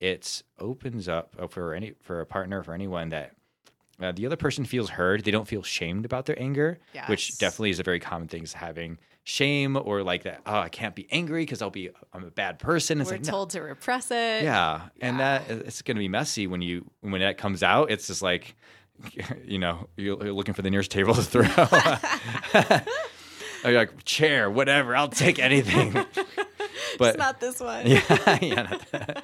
[0.00, 3.34] it opens up uh, for any for a partner for anyone that
[4.00, 5.24] uh, the other person feels heard.
[5.24, 8.42] They don't feel shamed about their anger, which definitely is a very common thing.
[8.44, 10.40] Is having shame or like that.
[10.46, 13.00] Oh, I can't be angry because I'll be I'm a bad person.
[13.00, 13.30] It's We're like no.
[13.30, 14.42] told to repress it.
[14.44, 15.38] Yeah, and Yeah.
[15.38, 17.90] that it's going to be messy when you when that comes out.
[17.90, 18.54] It's just like,
[19.44, 21.42] you know, you're looking for the nearest table to throw.
[23.64, 24.96] You're like chair, whatever.
[24.96, 25.92] I'll take anything.
[26.98, 27.86] But- it's not this one.
[27.86, 29.20] yeah, yeah.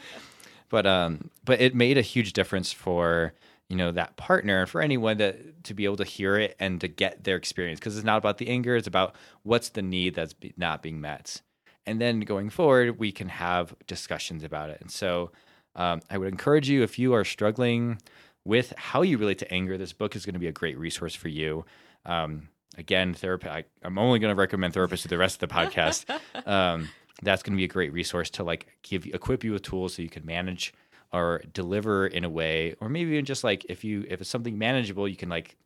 [0.69, 3.32] but um, but it made a huge difference for
[3.69, 6.81] you know that partner and for anyone that to be able to hear it and
[6.82, 10.15] to get their experience because it's not about the anger; it's about what's the need
[10.15, 11.40] that's be, not being met.
[11.86, 14.81] And then going forward, we can have discussions about it.
[14.81, 15.32] And so,
[15.77, 17.98] um, I would encourage you if you are struggling
[18.44, 21.15] with how you relate to anger, this book is going to be a great resource
[21.15, 21.65] for you.
[22.06, 23.49] Um, again, therapy.
[23.49, 26.05] I, I'm only going to recommend therapists to the rest of the podcast.
[26.47, 26.89] Um,
[27.23, 30.03] that's going to be a great resource to like give equip you with tools so
[30.03, 30.75] you can manage
[31.13, 34.59] or deliver in a way, or maybe even just like if you if it's something
[34.59, 35.57] manageable, you can like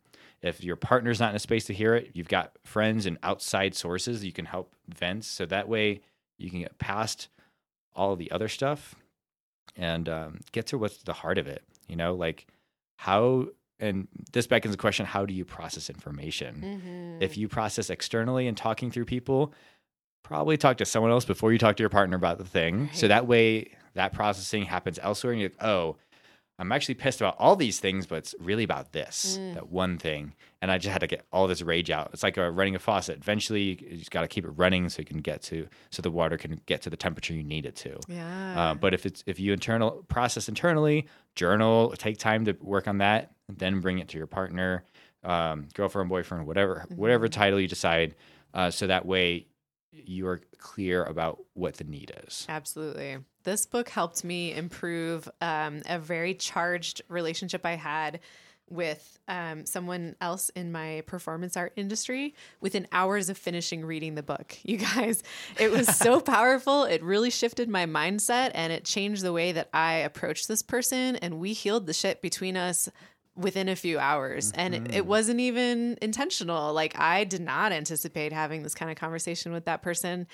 [0.42, 3.74] if your partner's not in a space to hear it, you've got friends and outside
[3.74, 5.24] sources you can help vent.
[5.24, 6.02] So that way
[6.36, 7.28] you can get past
[7.96, 8.94] all the other stuff
[9.76, 11.64] and um, get to what's the heart of it.
[11.88, 12.46] You know, like
[12.96, 13.46] how,
[13.80, 16.80] and this beckons the question how do you process information?
[17.18, 17.22] Mhm.
[17.22, 19.52] If you process externally and talking through people,
[20.24, 22.90] probably talk to someone else before you talk to your partner about the thing.
[22.92, 25.96] So that way, that processing happens elsewhere, and you're like, oh,
[26.60, 29.54] I'm actually pissed about all these things, but it's really about this, Mm.
[29.54, 30.34] that one thing.
[30.60, 32.10] And I just had to get all this rage out.
[32.12, 33.18] It's like uh, running a faucet.
[33.18, 36.10] Eventually, you just got to keep it running so you can get to, so the
[36.10, 38.00] water can get to the temperature you need it to.
[38.08, 38.60] yeah.
[38.60, 41.06] Uh, but if it's if you internal process internally,
[41.36, 44.84] journal, take time to work on that, then bring it to your partner,
[45.24, 48.14] um, girlfriend, boyfriend, whatever whatever title you decide,
[48.54, 49.46] uh, so that way
[49.92, 52.46] you are clear about what the need is.
[52.48, 53.18] Absolutely.
[53.44, 58.20] This book helped me improve um, a very charged relationship I had
[58.70, 64.22] with um, someone else in my performance art industry within hours of finishing reading the
[64.22, 64.56] book.
[64.68, 65.22] You guys,
[65.58, 66.84] it was so powerful.
[66.84, 71.16] It really shifted my mindset and it changed the way that I approached this person.
[71.16, 72.90] And we healed the shit between us
[73.38, 74.52] within a few hours.
[74.54, 76.72] And it, it wasn't even intentional.
[76.72, 80.26] Like i did not anticipate having this kind of conversation with that person.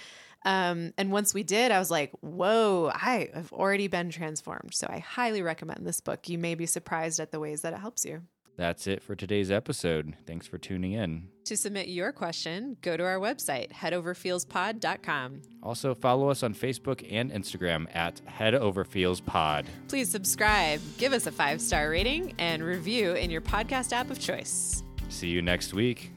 [0.46, 4.74] Um, and once we did i was like whoa i have already been transformed.
[4.74, 6.28] So i highly recommend this book.
[6.28, 8.22] You may be surprised at the ways that it helps you
[8.56, 10.14] That's it for today's episode.
[10.26, 11.28] Thanks for tuning in.
[11.44, 17.30] to submit your question go to our website headoverfeelspod.com Also, follow us on Facebook and
[17.32, 19.66] Instagram at Head Over Feels Pod.
[19.88, 24.18] please subscribe give us a five star rating and review in your podcast app of
[24.18, 26.10] choice See you next week.